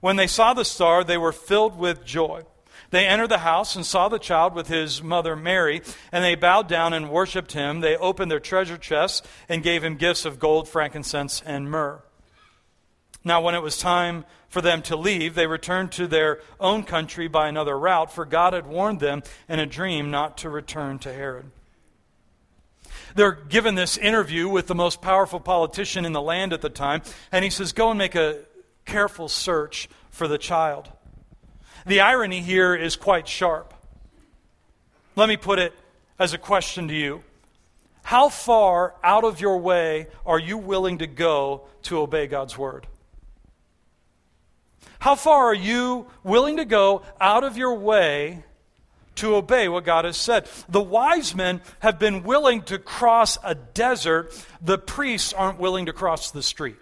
When 0.00 0.16
they 0.16 0.26
saw 0.26 0.54
the 0.54 0.64
star, 0.64 1.04
they 1.04 1.18
were 1.18 1.32
filled 1.32 1.78
with 1.78 2.04
joy. 2.04 2.42
They 2.90 3.06
entered 3.06 3.28
the 3.28 3.38
house 3.38 3.76
and 3.76 3.86
saw 3.86 4.08
the 4.08 4.18
child 4.18 4.54
with 4.54 4.66
his 4.66 5.02
mother 5.02 5.36
Mary, 5.36 5.82
and 6.10 6.24
they 6.24 6.34
bowed 6.34 6.68
down 6.68 6.92
and 6.92 7.10
worshipped 7.10 7.52
him. 7.52 7.80
They 7.80 7.96
opened 7.96 8.30
their 8.30 8.40
treasure 8.40 8.78
chests 8.78 9.26
and 9.48 9.62
gave 9.62 9.84
him 9.84 9.96
gifts 9.96 10.24
of 10.24 10.40
gold, 10.40 10.68
frankincense, 10.68 11.42
and 11.46 11.70
myrrh. 11.70 12.02
Now, 13.22 13.40
when 13.40 13.54
it 13.54 13.62
was 13.62 13.78
time 13.78 14.24
for 14.48 14.60
them 14.60 14.82
to 14.82 14.96
leave, 14.96 15.34
they 15.34 15.46
returned 15.46 15.92
to 15.92 16.06
their 16.06 16.40
own 16.58 16.84
country 16.84 17.28
by 17.28 17.48
another 17.48 17.78
route, 17.78 18.12
for 18.12 18.24
God 18.24 18.52
had 18.52 18.66
warned 18.66 19.00
them 19.00 19.22
in 19.48 19.58
a 19.58 19.66
dream 19.66 20.10
not 20.10 20.38
to 20.38 20.50
return 20.50 20.98
to 21.00 21.12
Herod. 21.12 21.50
They're 23.14 23.32
given 23.32 23.74
this 23.74 23.96
interview 23.96 24.48
with 24.48 24.66
the 24.66 24.74
most 24.74 25.02
powerful 25.02 25.40
politician 25.40 26.04
in 26.04 26.12
the 26.12 26.22
land 26.22 26.52
at 26.52 26.62
the 26.62 26.70
time, 26.70 27.02
and 27.30 27.44
he 27.44 27.50
says, 27.50 27.72
Go 27.72 27.90
and 27.90 27.98
make 27.98 28.14
a 28.14 28.40
careful 28.84 29.28
search 29.28 29.88
for 30.10 30.28
the 30.28 30.38
child. 30.38 30.88
The 31.86 32.00
irony 32.00 32.40
here 32.40 32.74
is 32.74 32.96
quite 32.96 33.26
sharp. 33.28 33.74
Let 35.16 35.28
me 35.28 35.36
put 35.36 35.58
it 35.58 35.74
as 36.18 36.32
a 36.32 36.38
question 36.38 36.88
to 36.88 36.94
you 36.94 37.22
How 38.02 38.28
far 38.28 38.94
out 39.02 39.24
of 39.24 39.40
your 39.40 39.58
way 39.58 40.08
are 40.24 40.38
you 40.38 40.56
willing 40.58 40.98
to 40.98 41.06
go 41.06 41.62
to 41.82 41.98
obey 42.00 42.26
God's 42.26 42.56
word? 42.56 42.86
How 45.00 45.14
far 45.14 45.46
are 45.46 45.54
you 45.54 46.06
willing 46.22 46.58
to 46.58 46.64
go 46.64 47.02
out 47.20 47.42
of 47.42 47.56
your 47.56 47.74
way 47.74 48.44
to 49.16 49.34
obey 49.34 49.68
what 49.68 49.84
God 49.84 50.04
has 50.04 50.18
said? 50.18 50.46
The 50.68 50.82
wise 50.82 51.34
men 51.34 51.62
have 51.80 51.98
been 51.98 52.22
willing 52.22 52.62
to 52.64 52.78
cross 52.78 53.38
a 53.42 53.54
desert, 53.54 54.32
the 54.60 54.78
priests 54.78 55.32
aren't 55.32 55.58
willing 55.58 55.86
to 55.86 55.94
cross 55.94 56.30
the 56.30 56.42
street. 56.42 56.76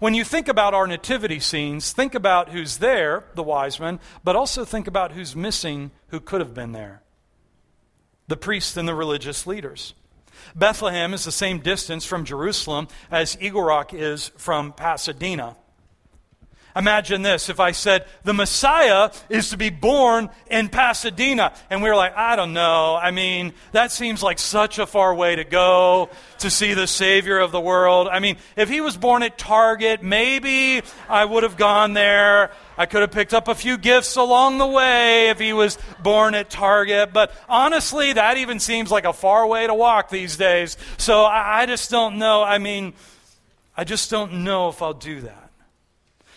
When 0.00 0.14
you 0.14 0.24
think 0.24 0.48
about 0.48 0.74
our 0.74 0.86
nativity 0.86 1.40
scenes, 1.40 1.92
think 1.92 2.14
about 2.14 2.50
who's 2.50 2.78
there, 2.78 3.24
the 3.34 3.42
wise 3.42 3.78
men, 3.78 4.00
but 4.22 4.36
also 4.36 4.64
think 4.64 4.88
about 4.88 5.12
who's 5.12 5.34
missing 5.34 5.92
who 6.08 6.20
could 6.20 6.40
have 6.40 6.54
been 6.54 6.72
there 6.72 7.02
the 8.28 8.36
priests 8.36 8.76
and 8.76 8.86
the 8.86 8.94
religious 8.94 9.46
leaders. 9.46 9.94
Bethlehem 10.54 11.14
is 11.14 11.24
the 11.24 11.32
same 11.32 11.60
distance 11.60 12.04
from 12.04 12.26
Jerusalem 12.26 12.88
as 13.10 13.38
Eagle 13.40 13.62
Rock 13.62 13.94
is 13.94 14.30
from 14.36 14.74
Pasadena. 14.74 15.56
Imagine 16.78 17.22
this 17.22 17.48
if 17.48 17.58
I 17.58 17.72
said, 17.72 18.06
the 18.22 18.32
Messiah 18.32 19.10
is 19.28 19.50
to 19.50 19.56
be 19.56 19.68
born 19.68 20.30
in 20.48 20.68
Pasadena. 20.68 21.52
And 21.70 21.82
we 21.82 21.88
were 21.88 21.96
like, 21.96 22.16
I 22.16 22.36
don't 22.36 22.52
know. 22.52 22.94
I 22.94 23.10
mean, 23.10 23.52
that 23.72 23.90
seems 23.90 24.22
like 24.22 24.38
such 24.38 24.78
a 24.78 24.86
far 24.86 25.12
way 25.12 25.34
to 25.34 25.42
go 25.42 26.08
to 26.38 26.50
see 26.50 26.74
the 26.74 26.86
Savior 26.86 27.40
of 27.40 27.50
the 27.50 27.60
world. 27.60 28.06
I 28.06 28.20
mean, 28.20 28.36
if 28.54 28.68
he 28.68 28.80
was 28.80 28.96
born 28.96 29.24
at 29.24 29.36
Target, 29.36 30.04
maybe 30.04 30.82
I 31.08 31.24
would 31.24 31.42
have 31.42 31.56
gone 31.56 31.94
there. 31.94 32.52
I 32.76 32.86
could 32.86 33.00
have 33.00 33.10
picked 33.10 33.34
up 33.34 33.48
a 33.48 33.56
few 33.56 33.76
gifts 33.76 34.14
along 34.14 34.58
the 34.58 34.66
way 34.66 35.30
if 35.30 35.40
he 35.40 35.52
was 35.52 35.78
born 36.00 36.36
at 36.36 36.48
Target. 36.48 37.12
But 37.12 37.32
honestly, 37.48 38.12
that 38.12 38.36
even 38.36 38.60
seems 38.60 38.92
like 38.92 39.04
a 39.04 39.12
far 39.12 39.48
way 39.48 39.66
to 39.66 39.74
walk 39.74 40.10
these 40.10 40.36
days. 40.36 40.76
So 40.96 41.24
I, 41.24 41.62
I 41.62 41.66
just 41.66 41.90
don't 41.90 42.18
know. 42.18 42.44
I 42.44 42.58
mean, 42.58 42.92
I 43.76 43.82
just 43.82 44.12
don't 44.12 44.44
know 44.44 44.68
if 44.68 44.80
I'll 44.80 44.94
do 44.94 45.22
that. 45.22 45.47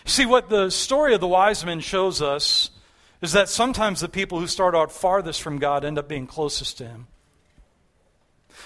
See, 0.04 0.26
what 0.26 0.48
the 0.48 0.70
story 0.70 1.14
of 1.14 1.20
the 1.20 1.28
wise 1.28 1.64
men 1.64 1.80
shows 1.80 2.20
us 2.20 2.70
is 3.20 3.32
that 3.32 3.48
sometimes 3.48 4.00
the 4.00 4.08
people 4.08 4.40
who 4.40 4.46
start 4.46 4.74
out 4.74 4.90
farthest 4.90 5.42
from 5.42 5.58
God 5.58 5.84
end 5.84 5.98
up 5.98 6.08
being 6.08 6.26
closest 6.26 6.78
to 6.78 6.86
Him. 6.86 7.06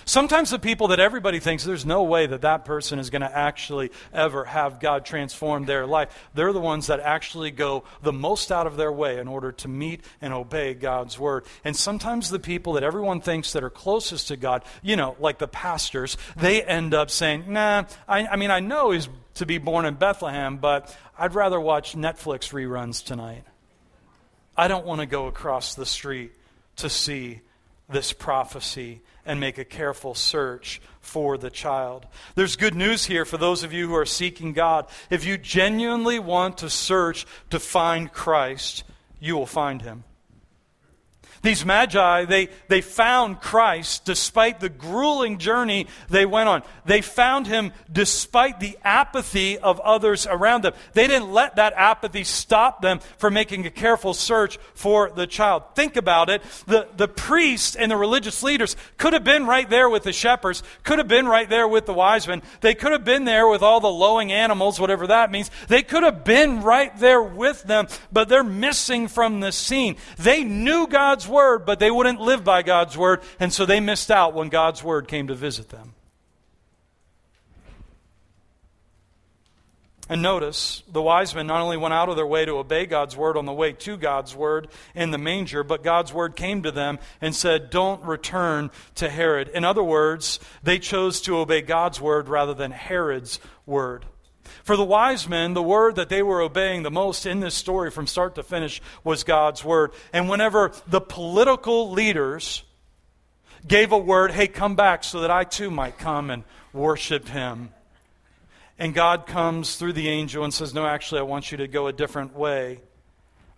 Sometimes 0.05 0.51
the 0.51 0.59
people 0.59 0.89
that 0.89 1.01
everybody 1.01 1.41
thinks 1.41 1.65
there's 1.65 1.87
no 1.87 2.03
way 2.03 2.27
that 2.27 2.43
that 2.43 2.65
person 2.65 2.99
is 2.99 3.11
going 3.11 3.23
to 3.23 3.37
actually 3.37 3.91
ever 4.13 4.45
have 4.45 4.81
God 4.81 5.05
transform 5.05 5.65
their 5.65 5.87
life, 5.87 6.29
they're 6.35 6.53
the 6.53 6.61
ones 6.61 6.87
that 6.89 7.01
actually 7.01 7.51
go 7.51 7.85
the 8.03 8.13
most 8.13 8.53
out 8.53 8.67
of 8.67 8.77
their 8.77 8.93
way 8.93 9.19
in 9.19 9.29
order 9.29 9.53
to 9.53 9.69
meet 9.69 10.05
and 10.21 10.33
obey 10.33 10.75
God's 10.75 11.19
word. 11.19 11.45
And 11.65 11.77
sometimes 11.77 12.31
the 12.31 12.39
people 12.39 12.75
that 12.75 12.85
everyone 12.85 13.21
thinks 13.21 13.53
that 13.53 13.65
are 13.65 13.71
closest 13.71 14.29
to 14.29 14.37
God, 14.37 14.65
you 14.83 14.97
know, 14.97 15.17
like 15.19 15.39
the 15.39 15.49
pastors, 15.49 16.17
they 16.37 16.63
end 16.63 16.95
up 16.95 17.11
saying, 17.11 17.45
nah, 17.49 17.85
I, 18.07 18.27
I 18.27 18.37
mean, 18.37 18.51
I 18.51 18.61
know 18.61 18.91
he's 18.93 19.09
to 19.37 19.47
be 19.47 19.59
born 19.59 19.85
in 19.85 19.95
Bethlehem, 19.95 20.57
but 20.59 20.95
I'd 21.19 21.35
rather 21.35 21.61
watch 21.61 21.95
Netflix 21.95 22.53
reruns 22.53 23.05
tonight. 23.05 23.45
I 24.57 24.69
don't 24.69 24.87
want 24.87 25.01
to 25.01 25.07
go 25.07 25.27
across 25.27 25.75
the 25.75 25.87
street 25.87 26.33
to 26.77 26.91
see 26.91 27.41
this 27.89 28.13
prophecy 28.13 29.01
and 29.25 29.39
make 29.39 29.59
a 29.59 29.65
careful 29.65 30.15
search 30.15 30.81
for 31.01 31.37
the 31.37 31.51
child. 31.51 32.07
There's 32.35 32.57
good 32.57 32.75
news 32.75 33.07
here 33.07 33.25
for 33.25 33.37
those 33.37 33.63
of 33.63 33.73
you 33.73 33.89
who 33.89 33.95
are 33.95 34.07
seeking 34.07 34.53
God. 34.53 34.87
If 35.11 35.25
you 35.25 35.37
genuinely 35.37 36.19
want 36.19 36.59
to 36.59 36.71
search 36.71 37.27
to 37.51 37.61
find 37.61 38.13
Christ, 38.13 38.85
you 39.21 39.37
will 39.37 39.47
find 39.47 39.83
him. 39.83 40.05
These 41.43 41.65
magi, 41.65 42.25
they, 42.25 42.49
they 42.69 42.81
found 42.81 43.41
Christ 43.41 44.05
despite 44.05 44.61
the 44.61 44.69
grueling 44.69 45.39
journey 45.39 45.87
they 46.09 46.27
went 46.27 46.49
on. 46.49 46.63
They 46.85 47.01
found 47.01 47.47
him 47.47 47.73
despite 47.91 48.61
the 48.61 48.79
apathy 48.85 49.59
of 49.59 49.81
others 49.81 50.27
around 50.27 50.65
them. 50.65 50.75
They 50.93 51.07
didn't 51.07 51.33
let 51.33 51.57
that 51.57 51.73
apathy 51.77 52.25
stop 52.25 52.83
them 52.83 53.01
from 53.19 53.35
making 53.35 53.67
a 53.67 53.71
careful 53.71 54.15
search 54.15 54.59
for 54.75 55.11
the 55.11 55.27
child. 55.27 55.63
Think 55.75 55.97
about 55.97 56.31
it. 56.31 56.43
The, 56.67 56.89
the 56.97 57.09
priests 57.09 57.77
and 57.77 57.91
the 57.91 57.97
religious 57.97 58.43
leaders 58.43 58.77
could 58.99 59.13
have 59.13 59.25
been 59.25 59.47
right 59.47 59.69
there 59.69 59.89
with 59.89 60.03
the 60.03 60.13
shepherds, 60.13 60.63
could 60.83 60.99
have 60.99 61.09
been 61.09 61.27
right 61.27 61.49
there 61.49 61.69
with 61.69 61.87
the 61.87 61.93
wise 61.93 62.27
men. 62.27 62.43
They 62.61 62.75
could 62.75 62.93
have 62.93 63.05
been 63.05 63.25
there 63.25 63.49
with 63.49 63.63
all 63.63 63.81
the 63.81 63.89
lowing 63.89 64.33
animals, 64.33 64.81
whatever 64.81 65.07
that 65.09 65.31
means. 65.31 65.51
They 65.69 65.83
could 65.83 66.03
have 66.03 66.25
been 66.25 66.63
right 66.63 66.97
there 66.99 67.23
with 67.23 67.63
them, 67.65 67.89
but 68.13 68.29
they're 68.29 68.45
missing 68.45 69.09
from 69.09 69.41
the 69.41 69.53
scene. 69.53 69.97
They 70.19 70.45
knew 70.45 70.87
God's 70.87 71.26
word 71.27 71.47
word, 71.57 71.67
but 71.67 71.79
they 71.79 71.91
wouldn't 71.91 72.21
live 72.21 72.45
by 72.45 72.63
God's 72.63 72.97
word, 72.97 73.21
and 73.41 73.53
so 73.53 73.67
they 73.67 73.81
missed 73.81 74.11
out 74.11 74.35
when 74.35 74.49
God's 74.49 74.83
word 74.83 75.09
came 75.09 75.29
to 75.29 75.35
visit 75.35 75.69
them. 75.69 75.95
And 80.09 80.23
notice, 80.23 80.85
the 80.93 81.03
wise 81.03 81.35
men 81.35 81.49
not 81.49 81.63
only 81.63 81.77
went 81.77 81.93
out 81.93 82.09
of 82.09 82.15
their 82.15 82.27
way 82.27 82.45
to 82.45 82.59
obey 82.59 82.87
God's 82.87 83.17
word 83.17 83.37
on 83.37 83.45
the 83.45 83.53
way 83.53 83.73
to 83.73 83.97
God's 83.97 84.37
word 84.37 84.69
in 84.95 85.11
the 85.11 85.19
manger, 85.19 85.65
but 85.65 85.83
God's 85.83 86.13
word 86.13 86.37
came 86.37 86.63
to 86.63 86.71
them 86.71 87.01
and 87.21 87.35
said, 87.35 87.71
Don't 87.71 88.05
return 88.05 88.71
to 88.97 89.09
Herod. 89.09 89.49
In 89.49 89.65
other 89.65 89.83
words, 89.83 90.39
they 90.63 90.79
chose 90.79 91.21
to 91.23 91.39
obey 91.39 91.61
God's 91.61 92.01
word 92.01 92.29
rather 92.29 92.55
than 92.55 92.71
Herod's 92.71 93.41
word. 93.67 94.05
For 94.67 94.77
the 94.77 94.85
wise 94.85 95.29
men, 95.29 95.55
the 95.55 95.63
word 95.63 95.95
that 95.95 96.09
they 96.09 96.25
were 96.25 96.41
obeying 96.41 96.83
the 96.83 96.91
most 96.91 97.25
in 97.25 97.39
this 97.39 97.55
story 97.55 97.89
from 97.93 98.09
start 98.09 98.35
to 98.35 98.43
finish 98.43 98.83
was 99.05 99.23
God's 99.23 99.65
word. 99.65 99.93
And 100.13 100.29
whenever 100.29 100.73
the 100.89 101.01
political 101.01 101.93
leaders 101.93 102.65
gave 103.69 103.93
a 103.93 103.99
word, 103.99 104.33
hey, 104.33 104.49
come 104.49 104.75
back 104.75 105.05
so 105.05 105.21
that 105.21 105.31
I 105.31 105.45
too 105.45 105.71
might 105.71 105.99
come 105.99 106.31
and 106.31 106.43
worship 106.73 107.29
him. 107.29 107.69
And 108.77 108.93
God 108.93 109.29
comes 109.29 109.77
through 109.77 109.93
the 109.93 110.09
angel 110.09 110.43
and 110.43 110.53
says, 110.53 110.75
No, 110.75 110.85
actually, 110.85 111.21
I 111.21 111.23
want 111.25 111.53
you 111.53 111.59
to 111.59 111.69
go 111.69 111.87
a 111.87 111.93
different 111.93 112.35
way. 112.35 112.81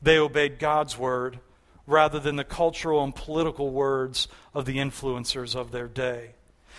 They 0.03 0.19
obeyed 0.19 0.59
God's 0.59 0.99
word 0.99 1.39
rather 1.87 2.21
than 2.21 2.37
the 2.37 2.45
cultural 2.45 3.03
and 3.03 3.15
political 3.15 3.71
words 3.71 4.29
of 4.53 4.67
the 4.67 4.77
influencers 4.77 5.57
of 5.57 5.71
their 5.71 5.89
day. 5.89 6.35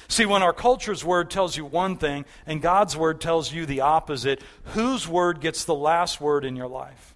See, 0.09 0.25
when 0.25 0.41
our 0.41 0.53
culture's 0.53 1.05
word 1.05 1.29
tells 1.29 1.55
you 1.55 1.63
one 1.63 1.95
thing 1.95 2.25
and 2.47 2.63
God's 2.63 2.97
word 2.97 3.21
tells 3.21 3.53
you 3.53 3.67
the 3.67 3.81
opposite, 3.81 4.41
whose 4.65 5.07
word 5.07 5.39
gets 5.39 5.65
the 5.65 5.75
last 5.75 6.19
word 6.19 6.43
in 6.43 6.55
your 6.55 6.67
life? 6.67 7.13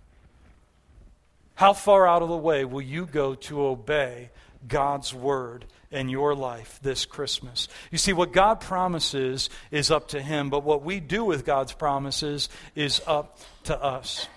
How 1.55 1.73
far 1.73 2.07
out 2.07 2.21
of 2.21 2.29
the 2.29 2.37
way 2.37 2.65
will 2.65 2.83
you 2.83 3.07
go 3.07 3.33
to 3.33 3.65
obey 3.65 4.29
God's 4.67 5.11
word 5.11 5.65
in 5.91 6.07
your 6.07 6.35
life 6.35 6.79
this 6.83 7.05
Christmas? 7.05 7.67
You 7.89 7.97
see, 7.97 8.13
what 8.13 8.31
God 8.31 8.61
promises 8.61 9.49
is 9.71 9.89
up 9.89 10.09
to 10.09 10.21
Him, 10.21 10.51
but 10.51 10.63
what 10.63 10.83
we 10.83 10.99
do 10.99 11.25
with 11.25 11.45
God's 11.45 11.73
promises 11.73 12.47
is 12.75 13.01
up 13.07 13.39
to 13.63 13.83
us. 13.83 14.27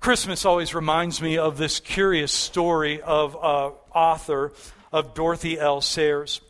Christmas 0.00 0.44
always 0.44 0.74
reminds 0.74 1.22
me 1.22 1.38
of 1.38 1.58
this 1.58 1.78
curious 1.78 2.32
story 2.32 3.00
of 3.00 3.34
an 3.34 3.72
author 3.94 4.52
of 4.92 5.14
Dorothy 5.14 5.60
L. 5.60 5.80
Sayers. 5.80 6.40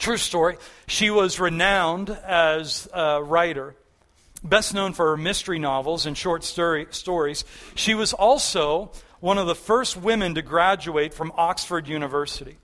True 0.00 0.16
story. 0.16 0.56
She 0.86 1.10
was 1.10 1.38
renowned 1.38 2.08
as 2.08 2.88
a 2.90 3.22
writer, 3.22 3.76
best 4.42 4.72
known 4.72 4.94
for 4.94 5.10
her 5.10 5.16
mystery 5.18 5.58
novels 5.58 6.06
and 6.06 6.16
short 6.16 6.42
story, 6.42 6.86
stories. 6.88 7.44
She 7.74 7.92
was 7.92 8.14
also 8.14 8.92
one 9.20 9.36
of 9.36 9.46
the 9.46 9.54
first 9.54 9.98
women 9.98 10.34
to 10.36 10.42
graduate 10.42 11.12
from 11.12 11.30
Oxford 11.36 11.86
University. 11.86 12.56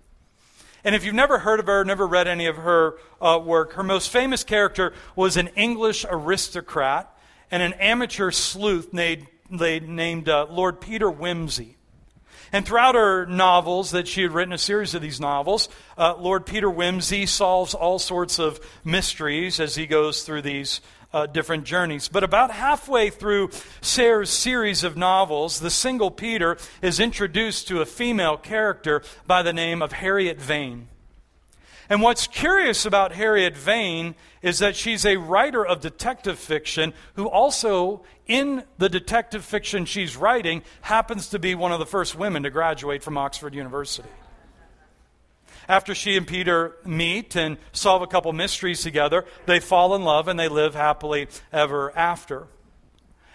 And 0.83 0.95
if 0.95 1.05
you've 1.05 1.15
never 1.15 1.41
heard 1.41 1.61
of 1.61 1.67
her, 1.67 1.85
never 1.85 2.07
read 2.07 2.27
any 2.27 2.47
of 2.47 2.57
her 2.57 2.95
uh, 3.21 3.39
work, 3.45 3.75
her 3.75 3.83
most 3.83 4.09
famous 4.09 4.43
character 4.43 4.95
was 5.15 5.37
an 5.37 5.49
English 5.49 6.07
aristocrat 6.09 7.15
and 7.51 7.63
an 7.63 7.75
amateur 7.75 8.31
sleuth 8.31 8.95
named, 8.95 9.27
named 9.51 10.31
uh, 10.31 10.47
Lord 10.49 10.81
Peter 10.81 11.11
Wimsey. 11.11 11.76
And 12.53 12.67
throughout 12.67 12.95
her 12.95 13.27
novels, 13.27 13.91
that 13.91 14.09
she 14.09 14.23
had 14.23 14.33
written 14.33 14.53
a 14.53 14.59
series 14.59 14.95
of 14.95 15.03
these 15.03 15.21
novels, 15.21 15.69
uh, 15.99 16.17
Lord 16.17 16.47
Peter 16.47 16.71
Wimsey 16.71 17.27
solves 17.27 17.75
all 17.75 17.99
sorts 17.99 18.39
of 18.39 18.61
mysteries 18.85 19.61
as 19.61 19.75
he 19.75 19.87
goes 19.87 20.23
through 20.23 20.43
these 20.43 20.81
uh, 21.13 21.27
different 21.27 21.65
journeys. 21.65 22.09
But 22.09 22.25
about 22.25 22.51
halfway 22.51 23.11
through 23.11 23.51
Sayers' 23.81 24.31
series 24.31 24.85
of 24.85 24.97
novels, 24.97 25.61
the 25.61 25.71
single 25.71 26.11
Peter 26.11 26.57
is 26.83 27.01
introduced 27.01 27.69
to 27.69 27.81
a 27.81 27.87
female 27.87 28.37
character 28.37 29.03
by 29.27 29.43
the 29.43 29.53
name 29.53 29.83
of 29.83 29.93
Harriet 29.93 30.41
Vane. 30.41 30.89
And 31.89 32.03
what's 32.03 32.27
curious 32.27 32.85
about 32.85 33.13
Harriet 33.13 33.57
Vane 33.57 34.15
is 34.43 34.59
that 34.59 34.77
she's 34.77 35.07
a 35.07 35.17
writer 35.17 35.65
of 35.65 35.81
detective 35.81 36.39
fiction 36.39 36.93
who 37.15 37.29
also, 37.29 38.05
in 38.27 38.65
the 38.79 38.89
detective 38.89 39.45
fiction 39.45 39.85
she's 39.85 40.17
writing, 40.17 40.63
happens 40.83 41.29
to 41.29 41.39
be 41.39 41.55
one 41.55 41.73
of 41.73 41.79
the 41.79 41.87
first 41.87 42.17
women 42.17 42.43
to 42.43 42.51
graduate 42.51 43.03
from 43.03 43.19
Oxford 43.19 43.55
University. 43.55 44.09
After 45.69 45.95
she 45.95 46.17
and 46.17 46.27
Peter 46.27 46.77
meet 46.85 47.37
and 47.37 47.59
solve 47.73 48.03
a 48.03 48.07
couple 48.07 48.33
mysteries 48.33 48.83
together, 48.83 49.25
they 49.47 49.61
fall 49.61 49.95
in 49.95 50.03
love 50.03 50.29
and 50.29 50.39
they 50.39 50.49
live 50.49 50.75
happily 50.75 51.29
ever 51.53 51.97
after. 51.97 52.47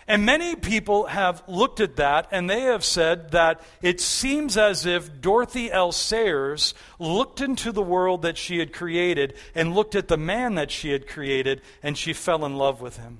And 0.07 0.25
many 0.25 0.55
people 0.55 1.05
have 1.05 1.43
looked 1.47 1.79
at 1.79 1.97
that 1.97 2.27
and 2.31 2.49
they 2.49 2.61
have 2.61 2.83
said 2.83 3.31
that 3.31 3.61
it 3.81 4.01
seems 4.01 4.57
as 4.57 4.85
if 4.85 5.21
Dorothy 5.21 5.71
L. 5.71 5.91
Sayers 5.91 6.73
looked 6.99 7.39
into 7.39 7.71
the 7.71 7.81
world 7.81 8.23
that 8.23 8.37
she 8.37 8.59
had 8.59 8.73
created 8.73 9.35
and 9.55 9.75
looked 9.75 9.95
at 9.95 10.07
the 10.07 10.17
man 10.17 10.55
that 10.55 10.71
she 10.71 10.91
had 10.91 11.07
created 11.07 11.61
and 11.83 11.97
she 11.97 12.13
fell 12.13 12.45
in 12.45 12.55
love 12.55 12.81
with 12.81 12.97
him. 12.97 13.19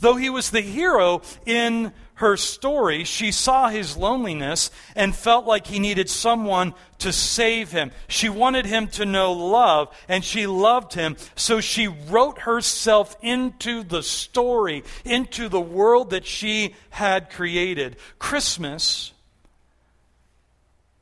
Though 0.00 0.16
he 0.16 0.30
was 0.30 0.50
the 0.50 0.60
hero 0.60 1.22
in 1.46 1.92
her 2.14 2.36
story, 2.36 3.04
she 3.04 3.32
saw 3.32 3.68
his 3.68 3.96
loneliness 3.96 4.70
and 4.94 5.14
felt 5.14 5.46
like 5.46 5.66
he 5.66 5.78
needed 5.78 6.08
someone 6.08 6.74
to 6.98 7.12
save 7.12 7.72
him. 7.72 7.90
She 8.06 8.28
wanted 8.28 8.66
him 8.66 8.86
to 8.88 9.04
know 9.04 9.32
love, 9.32 9.94
and 10.08 10.24
she 10.24 10.46
loved 10.46 10.94
him. 10.94 11.16
So 11.34 11.60
she 11.60 11.88
wrote 11.88 12.40
herself 12.40 13.16
into 13.22 13.82
the 13.82 14.02
story, 14.02 14.84
into 15.04 15.48
the 15.48 15.60
world 15.60 16.10
that 16.10 16.26
she 16.26 16.74
had 16.90 17.30
created. 17.30 17.96
Christmas 18.18 19.12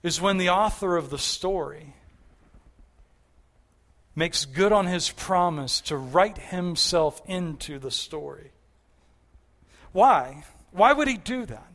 is 0.03 0.21
when 0.21 0.39
the 0.39 0.49
author 0.49 0.97
of 0.97 1.11
the 1.11 1.19
story 1.19 1.95
makes 4.17 4.45
good 4.45 4.73
on 4.73 4.87
his 4.87 5.11
promise 5.11 5.81
to 5.83 5.97
write 5.97 6.39
himself 6.39 7.21
into 7.27 7.79
the 7.79 7.91
story. 7.91 8.53
Why? 9.93 10.45
Why 10.73 10.93
would 10.93 11.09
he 11.09 11.17
do 11.17 11.47
that? 11.47 11.67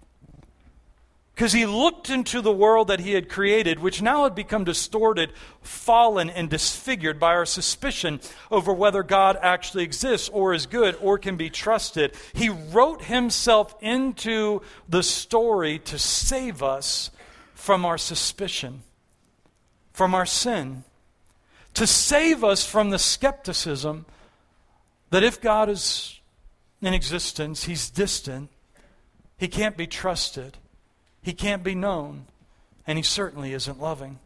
Because 1.34 1.51
he 1.51 1.65
looked 1.65 2.10
into 2.10 2.39
the 2.39 2.51
world 2.51 2.88
that 2.88 3.01
he 3.01 3.12
had 3.12 3.28
created, 3.28 3.80
which 3.80 4.01
now 4.01 4.23
had 4.23 4.36
become 4.36 4.63
distorted, 4.63 5.34
fallen, 5.62 6.30
and 6.30 6.49
disfigured 6.49 7.19
by 7.19 7.34
our 7.34 7.45
suspicion 7.45 8.21
over 8.49 8.71
whether 8.71 9.04
God 9.04 9.38
actually 9.41 9.84
exists 9.84 10.30
or 10.30 10.54
is 10.54 10.65
good 10.65 10.97
or 11.01 11.17
can 11.17 11.36
be 11.36 11.49
trusted. 11.49 12.13
He 12.34 12.47
wrote 12.47 13.04
himself 13.04 13.75
into 13.82 14.62
the 14.88 15.04
story 15.04 15.80
to 15.80 15.99
save 15.99 16.63
us 16.63 17.12
from 17.54 17.84
our 17.84 17.97
suspicion, 17.97 18.84
from 19.91 20.15
our 20.15 20.25
sin, 20.25 20.86
to 21.73 21.86
save 21.86 22.45
us 22.45 22.65
from 22.65 22.91
the 22.91 22.99
skepticism 22.99 24.06
that 25.10 25.23
if 25.23 25.41
God 25.41 25.69
is 25.69 26.21
in 26.82 26.94
existence. 26.94 27.66
He's 27.66 27.90
distant. 27.90 28.50
He 29.38 29.48
can't 29.48 29.78
be 29.78 29.88
trusted. 29.88 30.58
He 31.22 31.34
can't 31.34 31.64
be 31.64 31.76
known. 31.76 32.26
And 32.88 32.98
he 32.98 33.04
certainly 33.04 33.54
isn't 33.54 33.82
loving. 33.82 34.20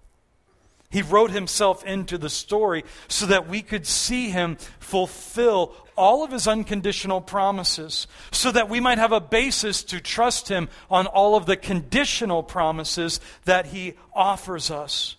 He 0.92 1.02
wrote 1.04 1.32
himself 1.32 1.84
into 1.86 2.18
the 2.18 2.30
story 2.30 2.84
so 3.08 3.28
that 3.28 3.48
we 3.48 3.62
could 3.62 3.86
see 3.86 4.32
him 4.32 4.58
fulfill 4.80 5.76
all 5.96 6.24
of 6.24 6.32
his 6.32 6.48
unconditional 6.48 7.22
promises, 7.22 8.08
so 8.32 8.52
that 8.52 8.70
we 8.70 8.80
might 8.80 8.98
have 8.98 9.12
a 9.12 9.20
basis 9.20 9.84
to 9.84 10.00
trust 10.00 10.48
him 10.48 10.70
on 10.90 11.06
all 11.06 11.36
of 11.36 11.46
the 11.46 11.58
conditional 11.58 12.42
promises 12.42 13.20
that 13.46 13.68
he 13.68 13.94
offers 14.14 14.72
us 14.72 15.16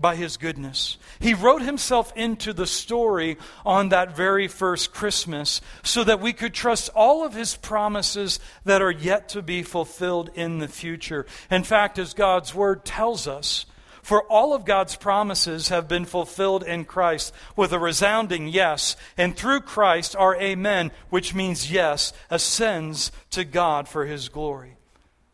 by 0.00 0.14
his 0.14 0.36
goodness. 0.36 0.96
He 1.18 1.34
wrote 1.34 1.62
himself 1.62 2.12
into 2.14 2.52
the 2.52 2.66
story 2.66 3.36
on 3.66 3.88
that 3.88 4.16
very 4.16 4.46
first 4.46 4.92
Christmas 4.92 5.60
so 5.82 6.04
that 6.04 6.20
we 6.20 6.32
could 6.32 6.54
trust 6.54 6.90
all 6.94 7.24
of 7.24 7.34
his 7.34 7.56
promises 7.56 8.38
that 8.64 8.82
are 8.82 8.90
yet 8.90 9.30
to 9.30 9.42
be 9.42 9.62
fulfilled 9.62 10.30
in 10.34 10.58
the 10.58 10.68
future. 10.68 11.26
In 11.50 11.64
fact, 11.64 11.98
as 11.98 12.14
God's 12.14 12.54
word 12.54 12.84
tells 12.84 13.26
us, 13.26 13.66
for 14.02 14.22
all 14.22 14.54
of 14.54 14.64
God's 14.64 14.96
promises 14.96 15.68
have 15.68 15.86
been 15.86 16.06
fulfilled 16.06 16.62
in 16.62 16.86
Christ 16.86 17.34
with 17.56 17.72
a 17.72 17.78
resounding 17.78 18.48
yes, 18.48 18.96
and 19.18 19.36
through 19.36 19.60
Christ 19.60 20.16
our 20.16 20.34
amen, 20.36 20.92
which 21.10 21.34
means 21.34 21.70
yes, 21.70 22.14
ascends 22.30 23.12
to 23.32 23.44
God 23.44 23.86
for 23.86 24.06
his 24.06 24.30
glory. 24.30 24.76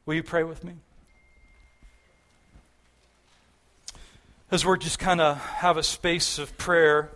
Will 0.07 0.15
you 0.15 0.25
pray 0.25 0.43
with 0.43 0.65
me? 0.65 0.73
As 4.51 4.65
we're 4.65 4.77
just 4.77 4.99
kind 4.99 5.21
of 5.21 5.39
have 5.39 5.77
a 5.77 5.83
space 5.83 6.39
of 6.39 6.57
prayer, 6.59 7.11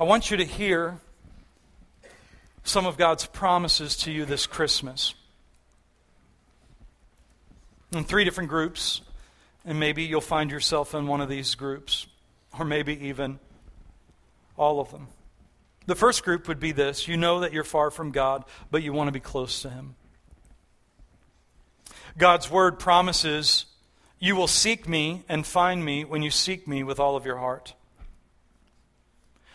I 0.00 0.04
want 0.04 0.30
you 0.30 0.36
to 0.38 0.44
hear 0.44 0.98
some 2.64 2.86
of 2.86 2.96
God's 2.96 3.26
promises 3.26 3.96
to 3.98 4.12
you 4.12 4.24
this 4.24 4.46
Christmas. 4.46 5.14
In 7.92 8.04
three 8.04 8.24
different 8.24 8.50
groups, 8.50 9.00
and 9.64 9.78
maybe 9.78 10.02
you'll 10.02 10.20
find 10.20 10.50
yourself 10.50 10.94
in 10.94 11.06
one 11.06 11.20
of 11.20 11.28
these 11.28 11.54
groups, 11.54 12.06
or 12.58 12.64
maybe 12.64 13.06
even 13.06 13.38
all 14.56 14.80
of 14.80 14.90
them. 14.90 15.08
The 15.86 15.94
first 15.94 16.24
group 16.24 16.48
would 16.48 16.58
be 16.58 16.72
this 16.72 17.06
you 17.06 17.16
know 17.16 17.40
that 17.40 17.52
you're 17.52 17.64
far 17.64 17.90
from 17.90 18.10
God, 18.10 18.44
but 18.70 18.82
you 18.82 18.92
want 18.92 19.08
to 19.08 19.12
be 19.12 19.20
close 19.20 19.62
to 19.62 19.70
Him. 19.70 19.94
God's 22.18 22.50
word 22.50 22.78
promises 22.78 23.66
you 24.18 24.34
will 24.34 24.48
seek 24.48 24.88
me 24.88 25.24
and 25.28 25.46
find 25.46 25.84
me 25.84 26.04
when 26.04 26.22
you 26.22 26.30
seek 26.30 26.66
me 26.66 26.82
with 26.82 26.98
all 26.98 27.16
of 27.16 27.26
your 27.26 27.36
heart. 27.38 27.74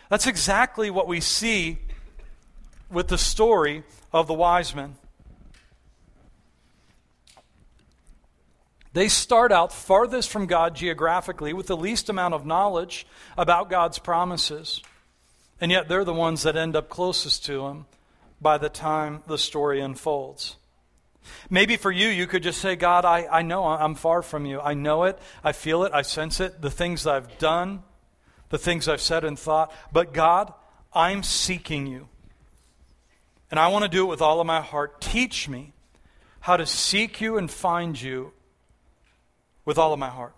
That's 0.09 0.27
exactly 0.27 0.89
what 0.91 1.07
we 1.07 1.19
see 1.19 1.79
with 2.89 3.07
the 3.07 3.17
story 3.17 3.83
of 4.11 4.27
the 4.27 4.33
wise 4.33 4.75
men. 4.75 4.95
They 8.93 9.07
start 9.07 9.53
out 9.53 9.71
farthest 9.71 10.29
from 10.29 10.47
God 10.47 10.75
geographically 10.75 11.53
with 11.53 11.67
the 11.67 11.77
least 11.77 12.09
amount 12.09 12.33
of 12.33 12.45
knowledge 12.45 13.07
about 13.37 13.69
God's 13.69 13.99
promises. 13.99 14.81
And 15.61 15.71
yet 15.71 15.87
they're 15.87 16.03
the 16.03 16.13
ones 16.13 16.43
that 16.43 16.57
end 16.57 16.75
up 16.75 16.89
closest 16.89 17.45
to 17.45 17.67
Him 17.67 17.85
by 18.41 18.57
the 18.57 18.69
time 18.69 19.23
the 19.27 19.37
story 19.37 19.79
unfolds. 19.79 20.57
Maybe 21.49 21.77
for 21.77 21.91
you, 21.91 22.07
you 22.07 22.27
could 22.27 22.43
just 22.43 22.61
say, 22.61 22.75
God, 22.75 23.05
I, 23.05 23.27
I 23.31 23.41
know 23.41 23.65
I'm 23.65 23.95
far 23.95 24.21
from 24.21 24.45
you. 24.45 24.59
I 24.59 24.73
know 24.73 25.03
it. 25.03 25.19
I 25.43 25.51
feel 25.51 25.83
it. 25.83 25.91
I 25.93 26.01
sense 26.01 26.39
it. 26.39 26.61
The 26.61 26.71
things 26.71 27.05
I've 27.05 27.37
done, 27.37 27.83
the 28.49 28.57
things 28.57 28.87
I've 28.87 29.01
said 29.01 29.23
and 29.23 29.37
thought. 29.37 29.73
But 29.91 30.13
God, 30.13 30.53
I'm 30.93 31.23
seeking 31.23 31.87
you. 31.87 32.07
And 33.49 33.59
I 33.59 33.67
want 33.67 33.83
to 33.83 33.89
do 33.89 34.05
it 34.05 34.09
with 34.09 34.21
all 34.21 34.39
of 34.39 34.47
my 34.47 34.61
heart. 34.61 35.01
Teach 35.01 35.47
me 35.49 35.73
how 36.41 36.57
to 36.57 36.65
seek 36.65 37.21
you 37.21 37.37
and 37.37 37.51
find 37.51 37.99
you 37.99 38.31
with 39.65 39.77
all 39.77 39.93
of 39.93 39.99
my 39.99 40.09
heart. 40.09 40.35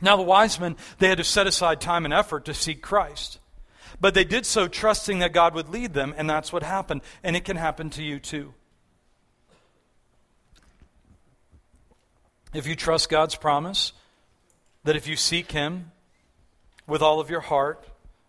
Now, 0.00 0.16
the 0.16 0.22
wise 0.22 0.60
men, 0.60 0.76
they 0.98 1.08
had 1.08 1.18
to 1.18 1.24
set 1.24 1.46
aside 1.46 1.80
time 1.80 2.04
and 2.04 2.14
effort 2.14 2.44
to 2.46 2.54
seek 2.54 2.82
Christ. 2.82 3.38
But 4.00 4.14
they 4.14 4.24
did 4.24 4.44
so 4.44 4.68
trusting 4.68 5.20
that 5.20 5.32
God 5.32 5.54
would 5.54 5.68
lead 5.68 5.94
them, 5.94 6.14
and 6.16 6.28
that's 6.28 6.52
what 6.52 6.62
happened. 6.62 7.00
And 7.22 7.34
it 7.34 7.44
can 7.44 7.56
happen 7.56 7.90
to 7.90 8.02
you 8.02 8.18
too. 8.18 8.54
If 12.54 12.66
you 12.66 12.74
trust 12.74 13.08
God's 13.08 13.34
promise 13.34 13.92
that 14.84 14.96
if 14.96 15.06
you 15.06 15.16
seek 15.16 15.52
Him 15.52 15.90
with 16.86 17.02
all 17.02 17.20
of 17.20 17.30
your 17.30 17.40
heart, 17.40 17.86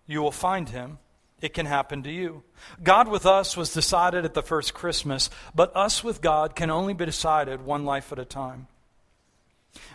you 0.07 0.21
will 0.21 0.31
find 0.31 0.69
Him, 0.69 0.97
it 1.41 1.53
can 1.53 1.67
happen 1.67 2.01
to 2.03 2.11
you. 2.11 2.43
God 2.83 3.07
with 3.07 3.25
us 3.25 3.55
was 3.55 3.73
decided 3.73 4.25
at 4.25 4.33
the 4.33 4.41
first 4.41 4.73
Christmas, 4.73 5.29
but 5.53 5.75
us 5.75 6.03
with 6.03 6.21
God 6.21 6.55
can 6.55 6.71
only 6.71 6.93
be 6.93 7.05
decided 7.05 7.63
one 7.63 7.85
life 7.85 8.11
at 8.11 8.19
a 8.19 8.25
time. 8.25 8.67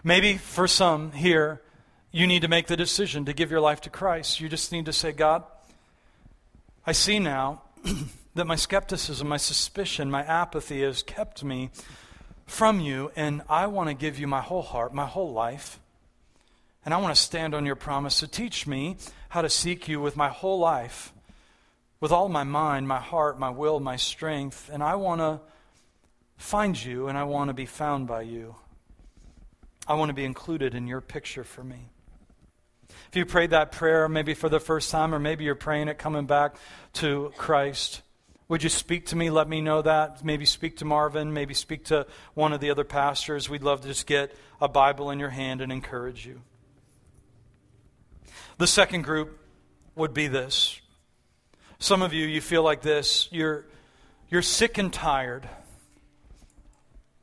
Maybe 0.04 0.36
for 0.36 0.68
some 0.68 1.12
here, 1.12 1.60
you 2.12 2.26
need 2.26 2.42
to 2.42 2.48
make 2.48 2.68
the 2.68 2.76
decision 2.76 3.24
to 3.24 3.32
give 3.32 3.50
your 3.50 3.60
life 3.60 3.80
to 3.82 3.90
Christ. 3.90 4.40
You 4.40 4.48
just 4.48 4.70
need 4.70 4.86
to 4.86 4.92
say, 4.92 5.12
God, 5.12 5.42
I 6.86 6.92
see 6.92 7.18
now 7.18 7.62
that 8.34 8.46
my 8.46 8.56
skepticism, 8.56 9.26
my 9.26 9.36
suspicion, 9.36 10.10
my 10.10 10.22
apathy 10.22 10.82
has 10.82 11.02
kept 11.02 11.42
me 11.42 11.70
from 12.46 12.80
you, 12.80 13.10
and 13.16 13.42
I 13.48 13.66
want 13.66 13.88
to 13.88 13.94
give 13.94 14.18
you 14.18 14.26
my 14.26 14.40
whole 14.40 14.62
heart, 14.62 14.92
my 14.94 15.06
whole 15.06 15.32
life. 15.32 15.78
And 16.84 16.92
I 16.92 16.96
want 16.96 17.14
to 17.14 17.20
stand 17.20 17.54
on 17.54 17.64
your 17.64 17.76
promise 17.76 18.20
to 18.20 18.28
teach 18.28 18.66
me 18.66 18.96
how 19.28 19.42
to 19.42 19.48
seek 19.48 19.88
you 19.88 20.00
with 20.00 20.16
my 20.16 20.28
whole 20.28 20.58
life, 20.58 21.12
with 22.00 22.10
all 22.10 22.28
my 22.28 22.44
mind, 22.44 22.88
my 22.88 23.00
heart, 23.00 23.38
my 23.38 23.50
will, 23.50 23.78
my 23.78 23.96
strength. 23.96 24.68
And 24.72 24.82
I 24.82 24.96
want 24.96 25.20
to 25.20 25.40
find 26.36 26.82
you, 26.82 27.06
and 27.06 27.16
I 27.16 27.24
want 27.24 27.48
to 27.48 27.54
be 27.54 27.66
found 27.66 28.08
by 28.08 28.22
you. 28.22 28.56
I 29.86 29.94
want 29.94 30.10
to 30.10 30.14
be 30.14 30.24
included 30.24 30.74
in 30.74 30.86
your 30.86 31.00
picture 31.00 31.44
for 31.44 31.62
me. 31.62 31.88
If 33.08 33.16
you 33.16 33.26
prayed 33.26 33.50
that 33.50 33.72
prayer, 33.72 34.08
maybe 34.08 34.34
for 34.34 34.48
the 34.48 34.60
first 34.60 34.90
time, 34.90 35.14
or 35.14 35.18
maybe 35.18 35.44
you're 35.44 35.54
praying 35.54 35.88
it 35.88 35.98
coming 35.98 36.26
back 36.26 36.56
to 36.94 37.32
Christ, 37.36 38.02
would 38.52 38.62
you 38.62 38.68
speak 38.68 39.06
to 39.06 39.16
me? 39.16 39.30
Let 39.30 39.48
me 39.48 39.62
know 39.62 39.80
that. 39.80 40.22
Maybe 40.22 40.44
speak 40.44 40.76
to 40.76 40.84
Marvin. 40.84 41.32
Maybe 41.32 41.54
speak 41.54 41.86
to 41.86 42.06
one 42.34 42.52
of 42.52 42.60
the 42.60 42.70
other 42.70 42.84
pastors. 42.84 43.48
We'd 43.48 43.62
love 43.62 43.80
to 43.80 43.88
just 43.88 44.06
get 44.06 44.36
a 44.60 44.68
Bible 44.68 45.10
in 45.10 45.18
your 45.18 45.30
hand 45.30 45.62
and 45.62 45.72
encourage 45.72 46.26
you. 46.26 46.42
The 48.58 48.66
second 48.66 49.04
group 49.04 49.40
would 49.94 50.12
be 50.12 50.26
this. 50.26 50.78
Some 51.78 52.02
of 52.02 52.12
you, 52.12 52.26
you 52.26 52.42
feel 52.42 52.62
like 52.62 52.82
this. 52.82 53.26
You're, 53.32 53.64
you're 54.28 54.42
sick 54.42 54.76
and 54.76 54.92
tired, 54.92 55.48